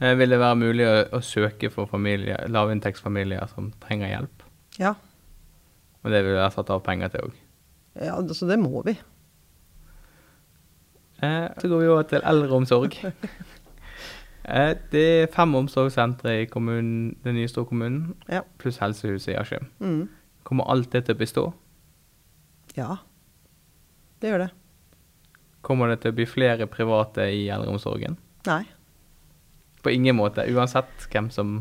Eh, 0.00 0.12
vil 0.18 0.32
det 0.32 0.38
være 0.40 0.60
mulig 0.60 0.84
å, 0.84 0.94
å 1.16 1.22
søke 1.24 1.70
for 1.72 1.88
familier, 1.88 2.44
lavinntektsfamilier 2.52 3.48
som 3.54 3.70
trenger 3.80 4.12
hjelp? 4.12 4.44
Ja. 4.80 4.92
Og 6.04 6.12
det 6.12 6.20
vil 6.26 6.36
være 6.36 6.52
satt 6.52 6.72
av 6.74 6.82
penger 6.84 7.12
til 7.14 7.30
òg? 7.30 7.38
Ja, 7.96 8.18
så 8.36 8.48
det 8.48 8.58
må 8.60 8.82
vi. 8.84 8.92
Eh, 11.24 11.46
så 11.56 11.70
går 11.72 11.80
vi 11.80 11.88
over 11.88 12.04
til 12.10 12.20
eldreomsorg. 12.28 12.98
eh, 14.52 14.74
det 14.92 15.06
er 15.22 15.32
fem 15.32 15.56
omsorgssentre 15.56 16.42
i 16.42 16.50
kommunen, 16.50 17.16
den 17.24 17.38
nye 17.40 17.48
storkommunen, 17.48 18.12
ja. 18.28 18.44
pluss 18.60 18.82
helsehuset 18.84 19.32
i 19.32 19.40
Askim. 19.40 19.70
Mm. 19.80 20.04
Kommer 20.44 20.68
alt 20.70 20.92
det 20.92 21.06
til 21.06 21.16
å 21.16 21.22
bestå? 21.24 21.46
Ja, 22.76 23.00
det 24.20 24.28
gjør 24.28 24.44
det. 24.44 24.52
Kommer 25.64 25.88
det 25.88 26.02
til 26.04 26.12
å 26.12 26.20
bli 26.20 26.28
flere 26.28 26.68
private 26.70 27.30
i 27.32 27.46
eldreomsorgen? 27.50 28.20
Nei. 28.46 28.62
På 29.84 29.92
ingen 29.92 30.16
måte, 30.18 30.44
uansett 30.50 31.08
hvem 31.12 31.30
som 31.30 31.58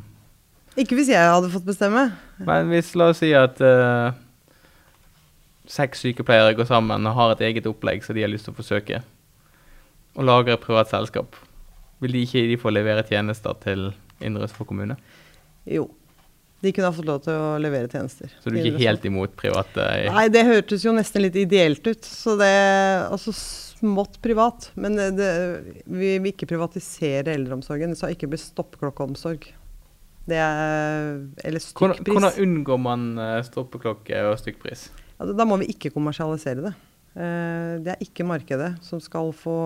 Ikke 0.76 0.98
hvis 0.98 1.12
jeg 1.14 1.32
hadde 1.32 1.52
fått 1.54 1.68
bestemme. 1.68 2.10
Men 2.44 2.72
hvis, 2.72 2.94
la 3.00 3.12
oss 3.14 3.22
si 3.24 3.32
at 3.38 3.62
uh, 3.64 4.16
seks 5.72 6.04
sykepleiere 6.04 6.56
går 6.58 6.68
sammen 6.70 7.08
og 7.08 7.16
har 7.18 7.36
et 7.36 7.44
eget 7.50 7.68
opplegg 7.70 8.04
som 8.06 8.18
de 8.18 8.26
har 8.26 8.32
lyst 8.32 8.50
til 8.50 8.56
å 8.56 8.60
forsøke, 8.60 9.02
og 10.16 10.28
lager 10.28 10.56
et 10.56 10.64
privat 10.64 10.92
selskap, 10.92 11.36
vil 12.04 12.16
de 12.16 12.24
ikke 12.28 12.48
de 12.50 12.58
få 12.60 12.74
levere 12.76 13.06
tjenester 13.08 13.56
til 13.64 13.90
Indre 14.24 14.48
Østfold 14.48 14.70
kommune? 14.70 14.98
Jo. 15.68 15.88
De 16.64 16.72
kunne 16.74 16.90
ha 16.90 16.96
fått 16.96 17.08
lov 17.08 17.20
til 17.26 17.36
å 17.36 17.56
levere 17.62 17.90
tjenester. 17.92 18.32
Så 18.42 18.50
du 18.50 18.58
er 18.58 18.70
ikke 18.72 18.82
helt 18.82 19.04
imot 19.06 19.36
private? 19.38 19.86
Nei, 20.16 20.26
det 20.34 20.46
hørtes 20.48 20.86
jo 20.86 20.94
nesten 20.96 21.26
litt 21.26 21.38
ideelt 21.38 21.86
ut. 21.86 22.08
Så 22.08 22.38
det 22.40 22.52
Altså 23.06 23.36
smått 23.86 24.18
privat. 24.26 24.72
Men 24.80 24.98
det, 24.98 25.12
det, 25.20 25.30
vi 25.86 26.16
vil 26.18 26.34
ikke 26.34 26.50
privatisere 26.50 27.36
eldreomsorgen. 27.36 27.96
Skal 27.98 28.16
ikke 28.16 28.32
bli 28.32 28.42
stoppklokkeomsorg. 28.42 29.48
Det 30.26 30.38
er 30.42 31.22
Eller 31.46 31.62
stykkpris. 31.62 32.02
Hvordan, 32.02 32.12
hvordan 32.12 32.42
unngår 32.42 32.82
man 32.82 33.08
eh, 33.22 33.40
stoppeklokke 33.46 34.24
og 34.26 34.40
stykkpris? 34.42 34.88
Ja, 35.20 35.30
da 35.38 35.46
må 35.48 35.60
vi 35.62 35.70
ikke 35.74 35.94
kommersialisere 35.94 36.66
det. 36.66 36.74
Eh, 37.16 37.76
det 37.86 37.94
er 37.94 38.02
ikke 38.04 38.28
markedet 38.28 38.74
som 38.86 39.02
skal 39.04 39.30
få 39.38 39.60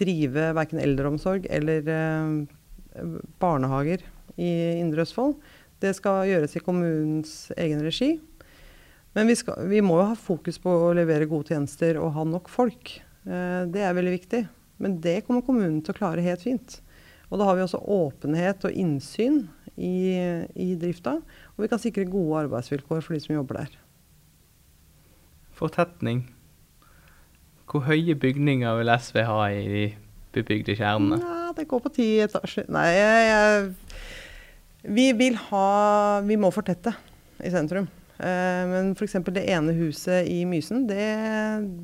drive 0.00 0.50
verken 0.54 0.80
eldreomsorg 0.80 1.48
eller 1.50 1.90
eh, 1.90 3.04
barnehager 3.42 4.04
i 4.38 4.52
Indre 4.78 5.02
Østfold. 5.04 5.36
Det 5.80 5.94
skal 5.96 6.28
gjøres 6.28 6.54
i 6.56 6.62
kommunens 6.62 7.34
egen 7.58 7.82
regi. 7.82 8.14
Men 9.16 9.26
vi, 9.26 9.36
skal, 9.38 9.66
vi, 9.70 9.80
må 9.82 9.98
jo 9.98 10.08
ha 10.12 10.18
fokus 10.18 10.60
på 10.62 10.70
å 10.70 10.92
levere 10.94 11.28
gode 11.30 11.50
tjenester 11.50 11.98
og 11.98 12.14
ha 12.14 12.24
nok 12.26 12.50
folk. 12.52 12.92
Eh, 13.26 13.62
det 13.70 13.82
er 13.82 13.96
veldig 13.96 14.14
viktig. 14.14 14.44
Men 14.80 14.96
det 15.02 15.20
kommer 15.26 15.44
kommunen 15.44 15.80
til 15.84 15.94
å 15.94 15.98
klare 15.98 16.24
helt 16.24 16.44
fint. 16.44 16.78
Og 17.30 17.38
da 17.38 17.46
har 17.46 17.58
vi 17.58 17.64
også 17.64 17.82
åpenhet 17.82 18.64
og 18.66 18.74
innsyn 18.74 19.42
i, 19.74 20.14
i 20.54 20.72
drifta. 20.78 21.18
Og 21.54 21.64
vi 21.64 21.70
kan 21.70 21.82
sikre 21.82 22.08
gode 22.10 22.46
arbeidsvilkår 22.46 23.02
for 23.04 23.16
de 23.16 23.22
som 23.24 23.36
jobber 23.36 23.62
der. 23.62 23.76
Fortetning. 25.58 26.24
Hvor 27.70 27.84
høye 27.86 28.16
bygninger 28.18 28.80
vil 28.80 28.94
SV 28.96 29.22
ha 29.28 29.44
i 29.52 29.66
de 29.70 29.84
bebygde 30.34 30.74
kjernene? 30.78 31.20
Ja, 31.22 31.52
det 31.54 31.68
går 31.70 31.82
på 31.84 31.92
ti 31.94 32.08
etasjer. 32.24 32.66
Nei, 32.72 32.88
jeg, 32.94 33.30
jeg 33.30 34.90
Vi 34.96 35.06
vil 35.18 35.38
ha 35.50 35.68
Vi 36.26 36.38
må 36.40 36.50
fortette 36.54 36.94
i 37.44 37.52
sentrum. 37.52 37.90
Eh, 38.20 38.62
men 38.68 38.92
f.eks. 38.92 39.16
det 39.32 39.46
ene 39.48 39.74
huset 39.78 40.28
i 40.28 40.44
Mysen, 40.48 40.84
det, 40.90 41.08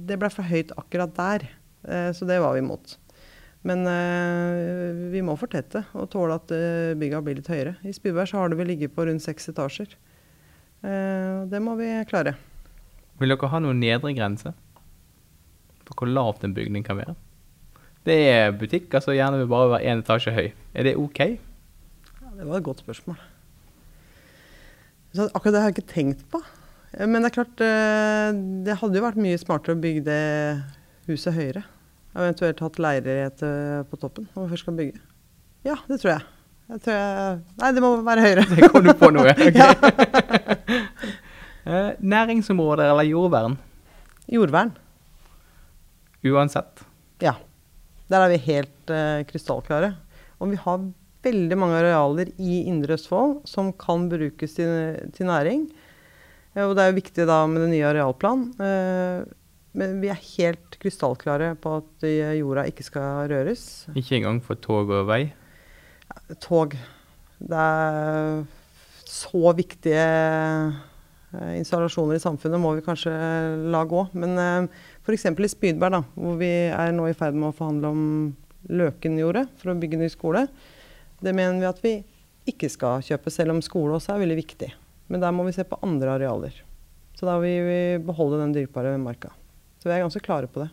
det 0.08 0.18
ble 0.20 0.30
for 0.32 0.46
høyt 0.46 0.74
akkurat 0.76 1.14
der. 1.16 1.48
Eh, 1.88 2.10
så 2.16 2.28
det 2.28 2.40
var 2.44 2.56
vi 2.56 2.64
imot. 2.64 2.98
Men 3.66 3.86
eh, 3.90 5.06
vi 5.14 5.24
må 5.24 5.34
fortette 5.40 5.86
og 5.96 6.10
tåle 6.12 6.36
at 6.38 6.52
bygga 7.00 7.22
blir 7.24 7.40
litt 7.40 7.50
høyere. 7.50 7.78
I 7.82 7.94
Spyberg 7.96 8.30
så 8.30 8.42
har 8.42 8.52
det 8.52 8.60
vel 8.60 8.70
ligget 8.74 8.94
på 8.94 9.08
rundt 9.08 9.24
seks 9.24 9.50
etasjer. 9.50 9.96
Eh, 10.84 11.46
det 11.50 11.60
må 11.62 11.74
vi 11.80 11.88
klare. 12.10 12.36
Vil 13.20 13.32
dere 13.32 13.50
ha 13.50 13.62
noen 13.62 13.80
nedre 13.80 14.12
grense 14.16 14.52
for 15.86 16.02
hvor 16.02 16.10
lavt 16.10 16.44
en 16.44 16.54
bygning 16.54 16.84
kan 16.86 16.98
være? 16.98 17.14
Det 18.06 18.16
er 18.30 18.54
butikker 18.54 19.02
som 19.02 19.16
gjerne 19.16 19.40
vil 19.40 19.50
bare 19.50 19.72
være 19.76 19.90
én 19.90 20.02
etasje 20.02 20.34
høy. 20.34 20.50
Er 20.74 20.86
det 20.86 20.96
OK? 21.00 21.20
Ja, 21.24 22.30
det 22.36 22.46
var 22.46 22.58
et 22.58 22.66
godt 22.66 22.82
spørsmål. 22.84 23.18
Så 25.16 25.26
akkurat 25.32 25.54
det 25.54 25.62
har 25.62 25.70
jeg 25.70 25.78
ikke 25.78 25.92
tenkt 25.94 26.22
på. 26.32 26.42
Eh, 26.92 27.06
Men 27.06 27.22
det 27.22 27.30
er 27.30 27.36
klart, 27.38 27.64
eh, 27.64 28.30
det 28.66 28.78
hadde 28.82 28.98
jo 28.98 29.04
vært 29.06 29.20
mye 29.20 29.40
smartere 29.40 29.76
å 29.76 29.82
bygge 29.82 30.04
det 30.06 30.22
huset 31.08 31.36
høyere. 31.36 31.64
Og 32.16 32.22
Eventuelt 32.24 32.62
hatt 32.64 32.80
leilighet 32.80 33.44
eh, 33.44 33.82
på 33.90 33.98
toppen 34.00 34.28
når 34.32 34.42
man 34.42 34.50
først 34.52 34.66
skal 34.66 34.78
bygge. 34.78 35.00
Ja, 35.66 35.76
det 35.88 35.98
tror 36.00 36.12
jeg. 36.14 36.26
jeg, 36.70 36.82
tror 36.84 36.94
jeg 36.96 37.38
nei, 37.60 37.70
det 37.76 37.84
må 37.84 37.90
være 38.06 38.24
høyere. 38.26 38.46
Det 38.54 38.70
kom 38.72 38.86
du 38.86 38.94
på 38.96 39.12
noe. 39.14 39.34
Okay. 41.66 41.94
Næringsområder 42.14 42.92
eller 42.92 43.02
jordvern? 43.08 43.56
Jordvern. 44.30 44.68
Uansett. 46.22 46.84
Ja. 47.22 47.32
Der 48.06 48.22
er 48.22 48.30
vi 48.30 48.38
helt 48.44 48.92
uh, 48.92 49.24
krystallklare. 49.26 49.96
Om 50.38 50.52
vi 50.54 50.60
har 50.62 50.84
veldig 51.26 51.58
mange 51.58 51.80
arealer 51.82 52.30
i 52.38 52.62
Indre 52.70 52.96
Østfold 52.96 53.42
som 53.48 53.72
kan 53.76 54.06
brukes 54.12 54.56
til, 54.56 54.70
til 55.16 55.28
næring. 55.28 55.66
Eh, 56.56 56.64
og 56.64 56.76
det 56.76 56.84
er 56.84 56.92
jo 56.92 57.00
viktig 57.00 57.28
da 57.28 57.42
med 57.50 57.66
den 57.66 57.74
nye 57.76 57.88
arealplan. 57.90 58.48
Eh, 58.56 59.26
men 59.76 59.98
vi 60.00 60.08
er 60.08 60.26
helt 60.38 60.78
krystallklare 60.80 61.52
på 61.60 61.76
at 61.82 62.06
eh, 62.08 62.38
jorda 62.40 62.66
ikke 62.70 62.86
skal 62.86 63.28
røres. 63.32 63.86
Ikke 63.94 64.18
engang 64.20 64.40
for 64.44 64.58
tog 64.60 64.92
og 64.92 65.08
vei. 65.10 65.22
Tog. 66.40 66.76
Det 67.36 67.62
er 67.62 68.46
så 69.06 69.52
viktige 69.54 70.04
installasjoner 71.36 72.16
i 72.16 72.22
samfunnet 72.22 72.60
må 72.62 72.70
vi 72.78 72.84
kanskje 72.86 73.12
la 73.68 73.82
gå. 73.84 74.06
Men 74.16 74.70
f.eks. 75.04 75.26
i 75.28 75.50
Spydberg, 75.52 75.98
da, 75.98 76.00
hvor 76.16 76.38
vi 76.40 76.48
er 76.70 76.94
nå 76.96 77.10
i 77.10 77.16
ferd 77.18 77.36
med 77.36 77.50
å 77.50 77.56
forhandle 77.58 77.90
om 77.92 78.06
Løkenjordet 78.72 79.44
for 79.60 79.70
å 79.70 79.76
bygge 79.78 80.00
ny 80.00 80.08
skole, 80.10 80.46
det 81.26 81.34
mener 81.36 81.58
vi 81.60 81.68
at 81.68 81.82
vi 81.82 81.96
ikke 82.46 82.70
skal 82.70 83.02
kjøpe, 83.04 83.32
selv 83.34 83.56
om 83.56 83.62
skole 83.64 83.98
også 83.98 84.14
er 84.14 84.22
veldig 84.22 84.38
viktig. 84.38 84.70
Men 85.10 85.22
der 85.22 85.34
må 85.34 85.46
vi 85.46 85.54
se 85.54 85.66
på 85.66 85.78
andre 85.82 86.14
arealer. 86.14 86.62
Så 87.16 87.26
da 87.26 87.36
vil 87.42 87.62
vi 87.66 87.80
beholde 88.06 88.40
den 88.42 88.54
dyrkbare 88.54 88.96
marka. 89.00 89.32
Så 89.80 89.88
vi 89.88 89.94
er 89.94 90.04
ganske 90.04 90.22
klare 90.22 90.50
på 90.50 90.64
det. 90.64 90.70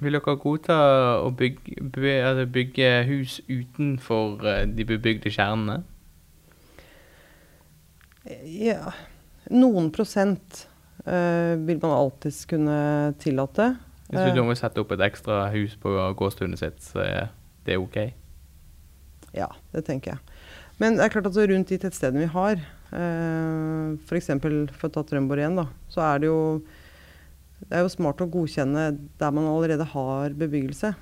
Vil 0.00 0.16
dere 0.16 0.36
godta 0.40 0.76
å 1.20 1.28
bygge, 1.36 1.76
altså 2.24 2.46
bygge 2.48 2.90
hus 3.10 3.36
utenfor 3.50 4.46
eh, 4.48 4.62
de 4.64 4.86
bebygde 4.88 5.32
kjernene? 5.34 5.82
Ja, 8.48 8.94
noen 9.52 9.90
prosent 9.92 10.62
eh, 11.04 11.58
vil 11.60 11.82
man 11.82 11.92
alltids 11.92 12.46
kunne 12.48 12.78
tillate. 13.20 13.74
Hvis 14.10 14.34
du 14.34 14.42
må 14.46 14.56
sette 14.58 14.80
opp 14.82 14.94
et 14.96 15.04
ekstra 15.04 15.44
hus 15.52 15.76
på 15.80 15.92
gåstunet 16.18 16.62
sitt, 16.62 16.80
så 16.82 17.04
er 17.68 17.80
OK? 17.82 17.98
Ja, 19.36 19.50
det 19.74 19.84
tenker 19.86 20.14
jeg. 20.14 20.36
Men 20.80 20.96
det 20.96 21.04
er 21.04 21.12
klart 21.12 21.28
at 21.28 21.36
rundt 21.36 21.68
de 21.68 21.78
tettstedene 21.78 22.24
vi 22.24 22.30
har, 22.32 22.62
eh, 22.96 23.98
f.eks. 24.08 24.30
for, 24.40 24.62
for 24.78 24.88
å 24.88 24.94
ta 24.94 25.04
Trømborg 25.06 25.42
igjen, 25.42 25.60
da, 25.60 25.66
så 25.92 26.04
er 26.06 26.22
det 26.22 26.30
jo 26.30 26.40
det 27.60 27.76
er 27.76 27.84
jo 27.84 27.92
smart 27.92 28.22
å 28.24 28.28
godkjenne 28.30 28.86
der 29.20 29.32
man 29.36 29.48
allerede 29.50 29.84
har 29.92 30.32
bebyggelse. 30.40 30.94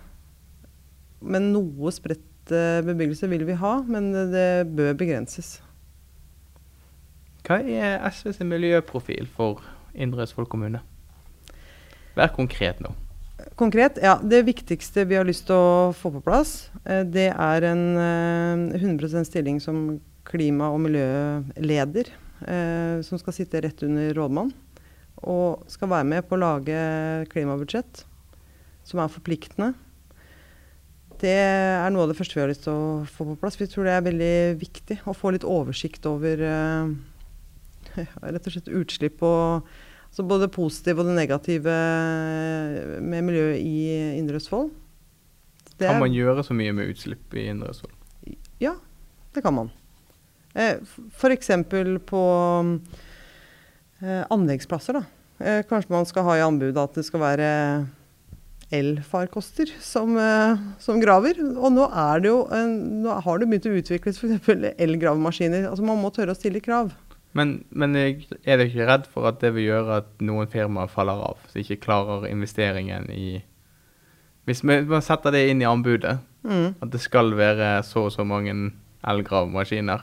Men 1.23 1.53
noe 1.55 1.93
spredt 1.95 2.51
eh, 2.51 2.83
bebyggelse 2.87 3.31
vil 3.31 3.47
vi 3.47 3.57
ha, 3.61 3.75
men 3.87 4.11
det, 4.15 4.27
det 4.35 4.49
bør 4.75 4.99
begrenses. 4.99 5.61
Hva 7.47 7.63
er 7.63 8.03
SVs 8.11 8.43
miljøprofil 8.45 9.31
for 9.31 9.63
Indre 9.95 10.27
Østfold 10.27 10.51
kommune? 10.51 10.83
Vær 12.19 12.35
konkret 12.35 12.83
nå. 12.83 12.91
Konkret, 13.57 13.99
ja. 14.03 14.19
Det 14.23 14.43
viktigste 14.47 15.07
vi 15.09 15.17
har 15.17 15.27
lyst 15.27 15.47
til 15.49 15.57
å 15.57 15.91
få 15.97 16.13
på 16.15 16.23
plass, 16.27 16.71
eh, 16.85 17.05
det 17.09 17.31
er 17.33 17.69
en 17.71 17.85
eh, 17.97 18.79
100% 18.79 19.27
stilling 19.27 19.61
som 19.61 20.01
klima- 20.29 20.73
og 20.75 20.83
miljøleder. 20.85 22.13
Eh, 22.47 23.01
som 23.03 23.19
skal 23.19 23.35
sitte 23.35 23.63
rett 23.65 23.83
under 23.83 24.13
rådmann. 24.15 24.53
Og 25.27 25.65
skal 25.71 25.91
være 25.91 26.07
med 26.07 26.29
på 26.29 26.37
å 26.37 26.43
lage 26.43 26.79
klimabudsjett 27.33 28.05
som 28.87 29.03
er 29.03 29.11
forpliktende. 29.11 29.73
Det 31.19 31.35
er 31.35 31.91
noe 31.91 32.05
av 32.07 32.13
det 32.13 32.19
første 32.21 32.39
vi 32.39 32.45
har 32.45 32.53
lyst 32.53 32.63
til 32.69 32.77
å 32.79 33.03
få 33.11 33.27
på 33.33 33.39
plass. 33.41 33.59
Vi 33.59 33.67
tror 33.67 33.89
det 33.89 33.97
er 33.97 34.07
veldig 34.07 34.37
viktig 34.61 35.01
å 35.11 35.17
få 35.17 35.35
litt 35.35 35.47
oversikt 35.47 36.07
over 36.07 36.45
eh, 36.47 36.93
rett 38.23 38.47
og 38.47 38.55
slett 38.55 38.71
utslipp 38.71 39.25
og 39.27 39.67
så 40.19 40.27
både 40.27 40.49
det 40.49 40.55
positive 40.57 41.05
og 41.05 41.07
det 41.07 41.15
negative 41.15 41.75
med 42.99 43.27
miljøet 43.29 43.61
i 43.63 43.77
Indre 44.19 44.41
Østfold. 44.41 44.73
Det 45.79 45.87
Kan 45.87 46.03
man 46.03 46.15
gjøre 46.15 46.43
så 46.43 46.57
mye 46.59 46.75
med 46.75 46.91
utslipp 46.91 47.37
i 47.39 47.47
Indre 47.53 47.71
Østfold? 47.71 47.95
Ja, 48.59 48.75
det 49.37 49.45
kan 49.45 49.55
man. 49.55 49.71
Eh, 50.59 50.81
F.eks. 51.15 51.53
på 52.09 52.23
eh, 54.03 54.25
anleggsplasser. 54.35 54.99
da. 54.99 55.05
Eh, 55.39 55.63
kanskje 55.71 55.95
man 55.95 56.09
skal 56.11 56.27
ha 56.27 56.35
i 56.35 56.43
anbudet 56.43 56.83
at 56.83 56.99
det 56.99 57.07
skal 57.07 57.23
være 57.23 57.51
elfarkoster 58.75 59.71
som, 59.81 60.17
eh, 60.19 60.59
som 60.83 60.99
graver. 61.01 61.39
Og 61.57 61.71
nå, 61.73 61.87
det 62.19 62.33
jo, 62.33 62.41
en, 62.51 63.03
nå 63.05 63.21
har 63.23 63.39
det 63.39 63.49
begynt 63.49 63.71
å 63.71 63.79
utvikles 63.79 64.19
f.eks. 64.19 64.75
elgravemaskiner. 64.75 65.71
Altså 65.71 65.87
Man 65.87 66.03
må 66.03 66.11
tørre 66.11 66.35
å 66.35 66.39
stille 66.39 66.65
krav. 66.65 66.91
Men, 67.37 67.65
men 67.71 67.95
er 67.97 68.15
dere 68.47 68.67
ikke 68.69 68.87
redd 68.89 69.07
for 69.13 69.29
at 69.29 69.41
det 69.41 69.53
vil 69.55 69.67
gjøre 69.69 69.97
at 70.03 70.07
noen 70.25 70.49
firmaer 70.51 70.89
faller 70.89 71.21
av, 71.29 71.37
som 71.51 71.61
ikke 71.61 71.81
klarer 71.85 72.29
investeringen 72.31 73.11
i 73.13 73.43
Hvis 74.49 74.63
vi- 74.65 74.81
man 74.89 75.03
setter 75.05 75.31
det 75.31 75.49
inn 75.51 75.61
i 75.61 75.67
anbudet, 75.69 76.19
Mm. 76.45 76.75
at 76.81 76.91
det 76.91 77.01
skal 77.01 77.35
være 77.37 77.83
så 77.85 78.05
og 78.07 78.13
så 78.13 78.25
mange 78.25 78.73
elgravemaskiner, 79.05 80.03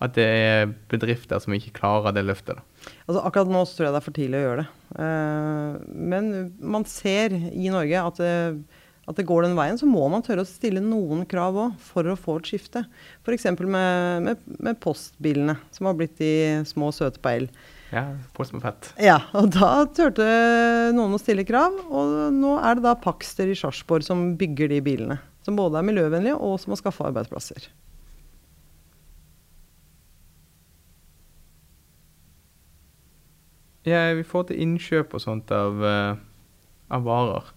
at 0.00 0.12
det 0.14 0.24
er 0.26 0.66
bedrifter 0.88 1.40
som 1.40 1.52
ikke 1.56 1.72
klarer 1.72 2.12
det 2.14 2.24
løftet. 2.24 2.56
da. 2.56 2.62
Altså 3.08 3.24
Akkurat 3.26 3.48
nå 3.48 3.64
så 3.66 3.76
tror 3.76 3.86
jeg 3.86 3.92
det 3.92 4.00
er 4.00 4.06
for 4.06 4.16
tidlig 4.16 4.38
å 4.38 4.44
gjøre 4.46 4.60
det. 4.60 4.68
Uh, 4.96 5.94
men 5.94 6.52
man 6.60 6.84
ser 6.84 7.30
i 7.34 7.68
Norge 7.68 8.06
at 8.06 8.16
det, 8.16 8.64
at 9.10 9.18
det 9.18 9.26
går 9.26 9.44
den 9.44 9.56
veien. 9.58 9.78
Så 9.80 9.88
må 9.90 10.06
man 10.12 10.22
tørre 10.26 10.44
å 10.44 10.48
stille 10.48 10.82
noen 10.84 11.26
krav 11.28 11.58
òg 11.58 11.82
for 11.82 12.06
å 12.06 12.16
få 12.18 12.38
et 12.40 12.52
skifte. 12.52 12.84
F.eks. 13.24 13.48
Med, 13.60 14.22
med, 14.24 14.48
med 14.62 14.80
postbilene, 14.82 15.58
som 15.74 15.90
har 15.90 15.98
blitt 15.98 16.16
de 16.20 16.32
små 16.70 16.92
søte 16.94 17.22
på 17.22 17.34
el. 17.34 17.50
Ja, 17.90 18.04
post 18.36 18.54
med 18.54 18.62
fett. 18.62 18.92
Ja, 19.02 19.18
og 19.34 19.50
da 19.56 19.82
turte 19.90 20.24
noen 20.94 21.16
å 21.16 21.20
stille 21.20 21.44
krav. 21.46 21.74
Og 21.90 22.30
nå 22.36 22.54
er 22.62 22.78
det 22.78 22.86
da 22.86 22.94
Pakster 22.98 23.50
i 23.50 23.58
Sarpsborg 23.58 24.06
som 24.06 24.30
bygger 24.38 24.70
de 24.70 24.80
bilene. 24.86 25.18
Som 25.46 25.58
både 25.58 25.80
er 25.80 25.88
miljøvennlige 25.88 26.38
og 26.38 26.60
som 26.62 26.76
har 26.76 26.82
skaffa 26.82 27.08
arbeidsplasser. 27.10 27.70
Ja, 33.88 34.10
vi 34.12 34.26
får 34.28 34.50
til 34.50 34.60
innkjøp 34.60 35.14
og 35.16 35.22
sånt 35.24 35.50
av, 35.56 35.80
eh, 35.82 36.20
av 36.92 37.06
varer. 37.06 37.48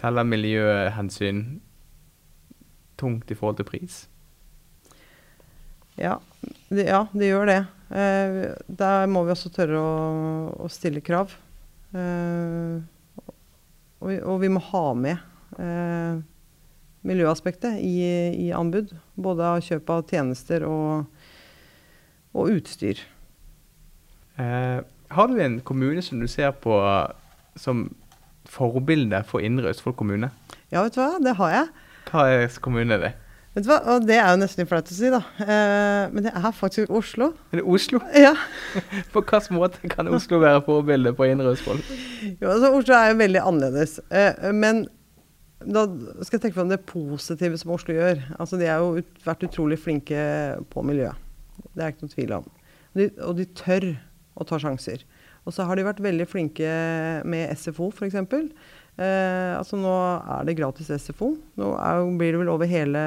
Teller 0.00 0.24
miljøhensyn 0.24 1.44
tungt 3.00 3.30
i 3.30 3.36
forhold 3.36 3.60
til 3.60 3.68
pris? 3.68 4.00
Ja, 6.00 6.16
det, 6.70 6.86
ja, 6.88 7.04
det 7.12 7.28
gjør 7.28 7.50
det. 7.50 7.60
Eh, 7.92 8.40
der 8.80 9.08
må 9.10 9.24
vi 9.26 9.34
også 9.34 9.52
tørre 9.52 9.80
å, 9.80 9.94
å 10.64 10.70
stille 10.72 11.02
krav. 11.04 11.34
Eh, 11.92 12.80
og, 14.00 14.12
og 14.14 14.36
vi 14.40 14.50
må 14.52 14.62
ha 14.70 14.84
med 14.96 15.60
eh, 15.60 16.20
miljøaspektet 17.04 17.80
i, 17.84 17.98
i 18.46 18.50
anbud. 18.56 18.94
Både 19.20 19.52
av 19.52 19.64
kjøp 19.66 19.92
av 19.92 20.06
tjenester 20.08 20.64
og, 20.68 21.10
og 22.32 22.54
utstyr. 22.56 23.02
Eh, 24.40 24.78
har 25.10 25.28
du 25.28 25.40
en 25.42 25.60
kommune 25.66 26.04
som 26.06 26.22
du 26.22 26.28
ser 26.30 26.54
på 26.62 26.78
som 27.58 27.88
forbilde 28.50 29.22
for 29.28 29.44
Indre 29.44 29.70
Østfold 29.72 29.96
kommune? 29.98 30.30
Ja, 30.70 30.82
vet 30.84 30.96
du 30.96 31.02
hva, 31.02 31.16
det 31.22 31.36
har 31.38 31.54
jeg. 31.54 31.66
Hva 32.10 32.28
er 32.34 32.62
kommune 32.62 32.96
er 32.96 33.04
det? 33.04 33.10
Vet 33.54 33.64
du 33.66 33.70
hva, 33.72 33.80
Og 33.90 34.04
det 34.06 34.14
er 34.14 34.28
jo 34.30 34.38
nesten 34.38 34.62
litt 34.62 34.70
flaut 34.70 34.90
å 34.90 34.94
si, 34.94 35.08
da. 35.10 35.20
Eh, 35.42 36.04
men 36.12 36.26
det 36.26 36.32
er 36.38 36.52
faktisk 36.54 36.92
Oslo. 36.94 37.32
Er 37.50 37.60
det 37.60 37.64
Oslo? 37.66 37.98
Ja. 38.14 38.36
På 39.14 39.24
hvilken 39.24 39.58
måte 39.58 39.90
kan 39.90 40.10
Oslo 40.10 40.38
være 40.42 40.62
forbilde 40.66 41.12
for 41.18 41.26
Indre 41.30 41.56
Østfold? 41.56 41.82
Jo, 42.38 42.52
altså 42.52 42.70
Oslo 42.78 42.94
er 42.94 43.10
jo 43.10 43.18
veldig 43.24 43.42
annerledes. 43.42 43.98
Eh, 44.14 44.52
men 44.54 44.86
Da 45.60 45.82
skal 46.24 46.38
jeg 46.38 46.44
tenke 46.46 46.56
på 46.56 46.62
om 46.62 46.70
det 46.70 46.78
positive 46.88 47.58
som 47.60 47.74
Oslo 47.74 47.92
gjør. 47.92 48.22
Altså, 48.40 48.56
de 48.56 48.70
har 48.70 48.78
jo 48.80 49.02
vært 49.26 49.42
utrolig 49.44 49.76
flinke 49.76 50.22
på 50.72 50.84
miljøet. 50.88 51.18
Det 51.74 51.82
er 51.84 51.92
ikke 51.92 52.06
noe 52.06 52.14
tvil 52.14 52.32
om. 52.38 52.46
De, 52.96 53.10
og 53.26 53.34
de 53.36 53.44
tør 53.58 53.90
å 54.40 54.46
ta 54.48 54.56
sjanser. 54.62 55.04
Og 55.48 55.54
så 55.56 55.64
har 55.66 55.78
de 55.78 55.86
vært 55.86 56.02
veldig 56.04 56.26
flinke 56.28 56.70
med 57.28 57.52
SFO, 57.56 57.88
f.eks. 57.94 58.16
Eh, 59.00 59.52
altså 59.56 59.78
nå 59.80 59.92
er 60.20 60.46
det 60.46 60.58
gratis 60.58 60.90
SFO. 60.92 61.32
Nå 61.60 61.72
er, 61.80 62.02
blir 62.20 62.34
det 62.34 62.42
vel 62.42 62.52
over 62.52 62.68
hele 62.70 63.02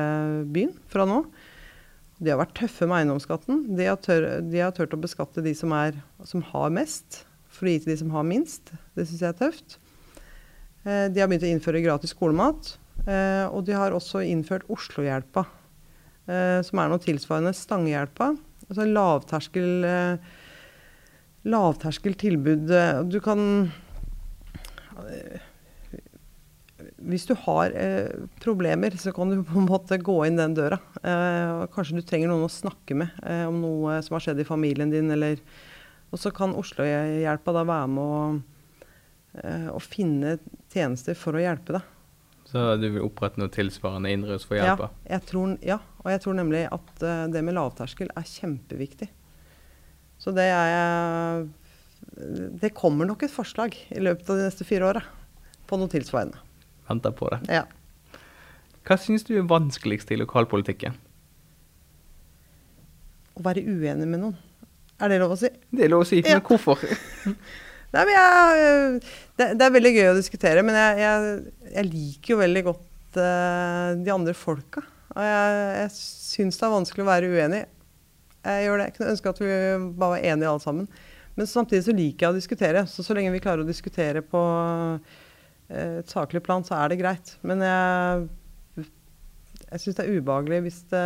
byen 0.53 0.73
fra 0.89 1.05
nå. 1.09 1.21
De 2.23 2.31
har 2.31 2.39
vært 2.39 2.55
tøffe 2.57 2.87
med 2.87 3.01
eiendomsskatten. 3.01 3.63
De 3.77 3.87
har, 3.89 3.99
tør, 4.01 4.27
de 4.47 4.61
har 4.63 4.73
tørt 4.75 4.95
å 4.95 5.01
beskatte 5.01 5.43
de 5.45 5.53
som, 5.57 5.73
er, 5.75 5.97
som 6.27 6.43
har 6.53 6.73
mest, 6.73 7.23
for 7.53 7.67
å 7.67 7.73
gi 7.73 7.83
til 7.83 7.93
de 7.93 7.99
som 8.01 8.13
har 8.15 8.25
minst. 8.25 8.73
Det 8.97 9.05
syns 9.09 9.25
jeg 9.25 9.33
er 9.33 9.41
tøft. 9.41 9.77
Eh, 10.87 11.09
de 11.13 11.21
har 11.21 11.29
begynt 11.29 11.45
å 11.45 11.51
innføre 11.51 11.83
gratis 11.85 12.15
skolemat. 12.15 12.77
Eh, 13.03 13.45
og 13.51 13.65
de 13.67 13.75
har 13.77 13.93
også 13.93 14.23
innført 14.25 14.65
Oslohjelpa, 14.71 15.45
eh, 16.31 16.61
som 16.65 16.79
er 16.79 16.89
noe 16.89 17.03
tilsvarende 17.03 17.53
Stangehjelpa. 17.57 18.31
Altså 18.69 18.87
lavterskel, 18.87 19.83
lavterskel 19.83 20.41
tilbud. 22.21 22.71
Du 23.12 23.19
kan 23.23 23.41
hvis 27.03 27.25
du 27.27 27.34
har 27.45 27.73
eh, 27.77 28.10
problemer, 28.43 28.95
så 28.99 29.13
kan 29.15 29.32
du 29.32 29.43
på 29.45 29.60
en 29.60 29.67
måte 29.69 29.99
gå 30.01 30.15
inn 30.27 30.39
den 30.39 30.56
døra. 30.58 30.79
Eh, 31.03 31.63
kanskje 31.73 31.99
du 31.99 32.03
trenger 32.08 32.32
noen 32.32 32.47
å 32.47 32.51
snakke 32.51 32.97
med 32.97 33.23
eh, 33.27 33.45
om 33.49 33.60
noe 33.63 33.99
som 34.06 34.17
har 34.17 34.25
skjedd 34.27 34.43
i 34.43 34.47
familien 34.47 34.91
din. 34.93 35.12
Eller, 35.13 35.41
og 36.12 36.21
så 36.21 36.32
kan 36.36 36.56
Oslohjelpa 36.60 37.56
da 37.56 37.65
være 37.67 37.89
med 37.91 38.03
å, 38.03 38.21
å, 39.73 39.82
finne 39.84 40.38
tjenester 40.73 41.17
for 41.19 41.38
å 41.38 41.43
hjelpe 41.43 41.77
deg. 41.77 41.89
Så 42.53 42.67
du 42.77 42.86
vil 42.86 43.06
opprette 43.06 43.41
noe 43.41 43.51
tilsvarende 43.51 44.12
innrus 44.13 44.45
for 44.45 44.60
hjelpa? 44.60 44.91
Ja, 45.10 45.19
tror, 45.25 45.56
ja, 45.65 45.79
og 46.03 46.12
jeg 46.12 46.21
tror 46.21 46.38
nemlig 46.38 46.67
at 46.69 47.06
det 47.34 47.41
med 47.41 47.58
lavterskel 47.58 48.12
er 48.13 48.27
kjempeviktig. 48.29 49.10
Så 50.23 50.31
det 50.31 50.47
er 50.47 51.43
Det 52.63 52.71
kommer 52.77 53.07
nok 53.09 53.25
et 53.25 53.33
forslag 53.33 53.75
i 53.91 53.99
løpet 53.99 54.29
av 54.29 54.39
de 54.39 54.47
neste 54.47 54.67
fire 54.67 54.88
åra 54.88 55.03
på 55.67 55.79
noe 55.79 55.91
tilsvarende 55.91 56.39
venter 56.88 57.12
på 57.12 57.29
det. 57.33 57.41
Ja. 57.51 57.65
Hva 58.83 58.97
syns 58.99 59.25
du 59.27 59.36
er 59.38 59.45
vanskeligst 59.47 60.12
i 60.12 60.19
lokalpolitikken? 60.19 60.95
Å 63.33 63.43
være 63.45 63.63
uenig 63.65 64.07
med 64.07 64.19
noen. 64.21 64.39
Er 65.01 65.12
det 65.12 65.19
lov 65.23 65.36
å 65.36 65.39
si? 65.39 65.49
Det 65.73 65.88
er 65.88 65.91
lov 65.91 66.03
å 66.05 66.07
si, 66.07 66.21
men 66.25 66.43
hvorfor? 66.45 66.83
Nei, 67.93 68.03
men 68.07 68.13
jeg, 68.15 68.99
det, 69.38 69.47
det, 69.59 69.65
er 69.65 69.73
veldig 69.73 69.91
gøy 69.93 70.07
å 70.12 70.17
diskutere, 70.17 70.63
men 70.65 70.77
jeg, 70.77 71.01
jeg, 71.03 71.71
jeg 71.75 71.89
liker 71.89 72.33
jo 72.33 72.39
veldig 72.39 72.63
godt 72.65 73.19
uh, 73.19 73.93
de 73.99 74.13
andre 74.13 74.33
folka. 74.38 74.81
Og 75.13 75.21
jeg, 75.21 75.57
jeg 75.77 75.91
syns 75.97 76.57
det 76.57 76.65
er 76.67 76.73
vanskelig 76.73 77.05
å 77.05 77.09
være 77.09 77.29
uenig. 77.29 77.62
Jeg 78.43 78.67
gjør 78.67 78.79
det. 78.79 78.88
Jeg 78.89 78.95
kunne 78.97 79.12
ønske 79.15 79.34
at 79.34 79.43
vi 79.43 79.51
bare 79.97 80.15
var 80.15 80.23
enige 80.32 80.49
alle 80.51 80.63
sammen. 80.63 80.88
Men 81.34 81.49
samtidig 81.49 81.86
så 81.88 81.95
liker 81.95 82.27
jeg 82.27 82.34
å 82.34 82.38
diskutere. 82.38 82.88
Så 82.88 83.06
så 83.06 83.15
lenge 83.17 83.34
vi 83.34 83.41
klarer 83.41 83.63
å 83.63 83.67
diskutere 83.67 84.21
på 84.21 84.41
Eh, 85.73 85.99
et 86.01 86.12
saklig 86.12 86.43
plan, 86.43 86.63
så 86.65 86.77
er 86.77 86.91
det 86.91 86.99
greit. 87.01 87.36
Men 87.45 87.63
jeg, 87.63 88.86
jeg 89.69 89.84
syns 89.84 89.97
det 89.99 90.06
er 90.06 90.19
ubehagelig 90.19 90.62
hvis 90.67 90.79
det 90.91 91.03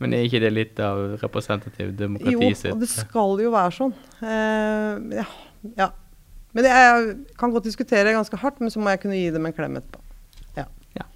Men 0.00 0.14
er 0.14 0.26
ikke 0.28 0.42
det 0.44 0.52
litt 0.52 0.80
av 0.82 1.16
representativ 1.22 1.94
demokrati 1.98 2.50
sitt 2.54 2.70
Jo, 2.70 2.76
og 2.76 2.82
det 2.84 2.90
skal 2.92 3.44
jo 3.44 3.52
være 3.54 3.76
sånn. 3.76 3.94
Uh, 4.20 5.16
ja, 5.16 5.28
ja. 5.76 5.90
Men 6.56 6.64
det, 6.64 6.72
jeg 6.72 7.14
kan 7.40 7.52
godt 7.52 7.68
diskutere 7.68 8.14
ganske 8.16 8.40
hardt, 8.40 8.60
men 8.62 8.72
så 8.72 8.80
må 8.80 8.92
jeg 8.92 9.02
kunne 9.02 9.18
gi 9.18 9.32
dem 9.32 9.48
en 9.48 9.56
klem 9.56 9.76
etterpå. 9.80 10.00
Ja. 10.56 10.64
ja. 10.96 11.08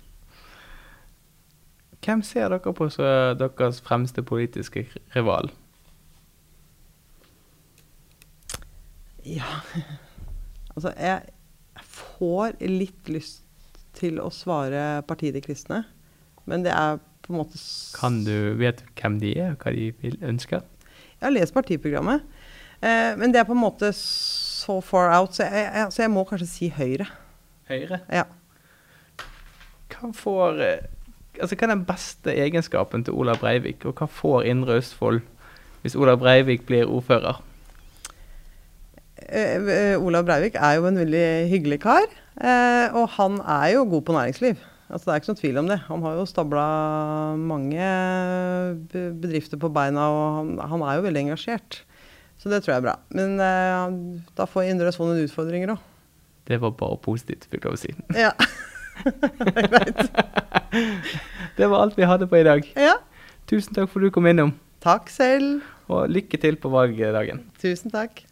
Hvem 2.01 2.23
ser 2.25 2.49
dere 2.49 2.73
på 2.73 2.89
som 2.93 3.37
deres 3.39 3.81
fremste 3.85 4.23
politiske 4.25 4.87
rival? 5.15 5.51
Ja 9.27 9.61
Altså, 10.77 10.93
jeg 10.97 11.85
får 11.85 12.55
litt 12.63 13.09
lyst 13.11 13.43
til 13.99 14.21
å 14.23 14.31
svare 14.33 15.03
Partiet 15.09 15.35
de 15.37 15.43
kristne, 15.45 15.83
men 16.49 16.63
det 16.65 16.73
er 16.73 17.01
på 17.27 17.35
en 17.35 17.41
måte 17.41 17.59
Kan 17.97 18.23
du 18.25 18.55
Vet 18.61 18.85
hvem 18.97 19.19
de 19.21 19.35
er, 19.35 19.57
hva 19.61 19.73
de 19.75 19.91
vil 20.01 20.17
ønske? 20.25 20.63
Jeg 20.63 21.27
har 21.27 21.35
lest 21.35 21.53
partiprogrammet, 21.53 22.23
eh, 22.81 23.13
men 23.21 23.35
det 23.35 23.43
er 23.43 23.49
på 23.49 23.53
en 23.53 23.61
måte 23.61 23.91
so 23.97 24.79
far 24.81 25.11
out, 25.13 25.35
så 25.37 25.45
jeg, 25.51 25.67
jeg, 25.67 25.93
så 25.93 26.05
jeg 26.07 26.13
må 26.15 26.25
kanskje 26.25 26.49
si 26.49 26.71
Høyre. 26.73 27.11
Høyre? 27.69 27.99
Ja. 28.09 28.25
Hva 29.93 30.15
får 30.17 30.63
eh, 30.65 30.89
Altså, 31.39 31.57
hva 31.57 31.69
er 31.69 31.75
den 31.75 31.85
beste 31.89 32.35
egenskapen 32.35 33.05
til 33.07 33.15
Olav 33.15 33.39
Breivik, 33.43 33.85
og 33.87 34.01
hva 34.01 34.09
får 34.11 34.49
Indre 34.51 34.81
Østfold 34.81 35.21
hvis 35.85 35.97
Olav 35.97 36.19
Breivik 36.21 36.67
blir 36.69 36.89
ordfører? 36.91 37.39
Eh, 39.31 39.95
Olav 40.01 40.27
Breivik 40.27 40.57
er 40.59 40.79
jo 40.79 40.89
en 40.89 40.99
veldig 40.99 41.27
hyggelig 41.53 41.81
kar. 41.85 42.09
eh, 42.41 42.89
og 42.97 43.09
han 43.17 43.39
er 43.41 43.77
jo 43.77 43.85
god 43.85 44.03
på 44.03 44.13
næringsliv. 44.13 44.57
Altså, 44.91 45.05
det 45.07 45.13
er 45.13 45.21
ikke 45.21 45.31
noen 45.31 45.41
tvil 45.41 45.59
om 45.61 45.69
det. 45.71 45.79
Han 45.87 46.03
har 46.03 46.17
jo 46.19 46.27
stabla 46.27 46.65
mange 47.39 47.91
bedrifter 48.91 49.61
på 49.61 49.71
beina, 49.71 50.09
og 50.11 50.37
han, 50.39 50.51
han, 50.73 50.83
er 50.83 50.99
jo 50.99 51.07
veldig 51.07 51.21
engasjert. 51.21 51.85
Så 52.41 52.51
det 52.51 52.63
tror 52.65 52.75
jeg 52.75 52.83
er 52.83 52.89
bra. 52.89 52.97
Men 53.15 53.39
eh, 53.39 54.27
da 54.37 54.49
får 54.51 54.67
Indre 54.67 54.91
Østfold 54.91 55.13
noen 55.13 55.29
utfordringer 55.29 55.77
òg. 55.77 55.87
Det 56.51 56.59
var 56.59 56.75
bare 56.75 56.99
positivt, 56.99 57.47
fikk 57.47 57.63
jeg 57.63 57.71
lov 57.71 57.79
å 57.79 57.83
si. 57.85 57.95
Ja. 58.19 58.35
Greit. 59.05 60.03
det 61.59 61.69
var 61.71 61.85
alt 61.85 61.99
vi 61.99 62.09
hadde 62.09 62.29
på 62.31 62.41
i 62.41 62.47
dag. 62.47 62.67
Ja. 62.79 62.97
Tusen 63.51 63.77
takk 63.77 63.91
for 63.91 64.01
at 64.01 64.11
du 64.11 64.15
kom 64.15 64.29
innom. 64.31 64.55
Takk 64.85 65.11
selv. 65.13 65.61
Og 65.91 66.09
lykke 66.13 66.39
til 66.41 66.57
på 66.61 66.71
valgdagen. 66.73 67.45
Tusen 67.61 67.93
takk. 67.93 68.25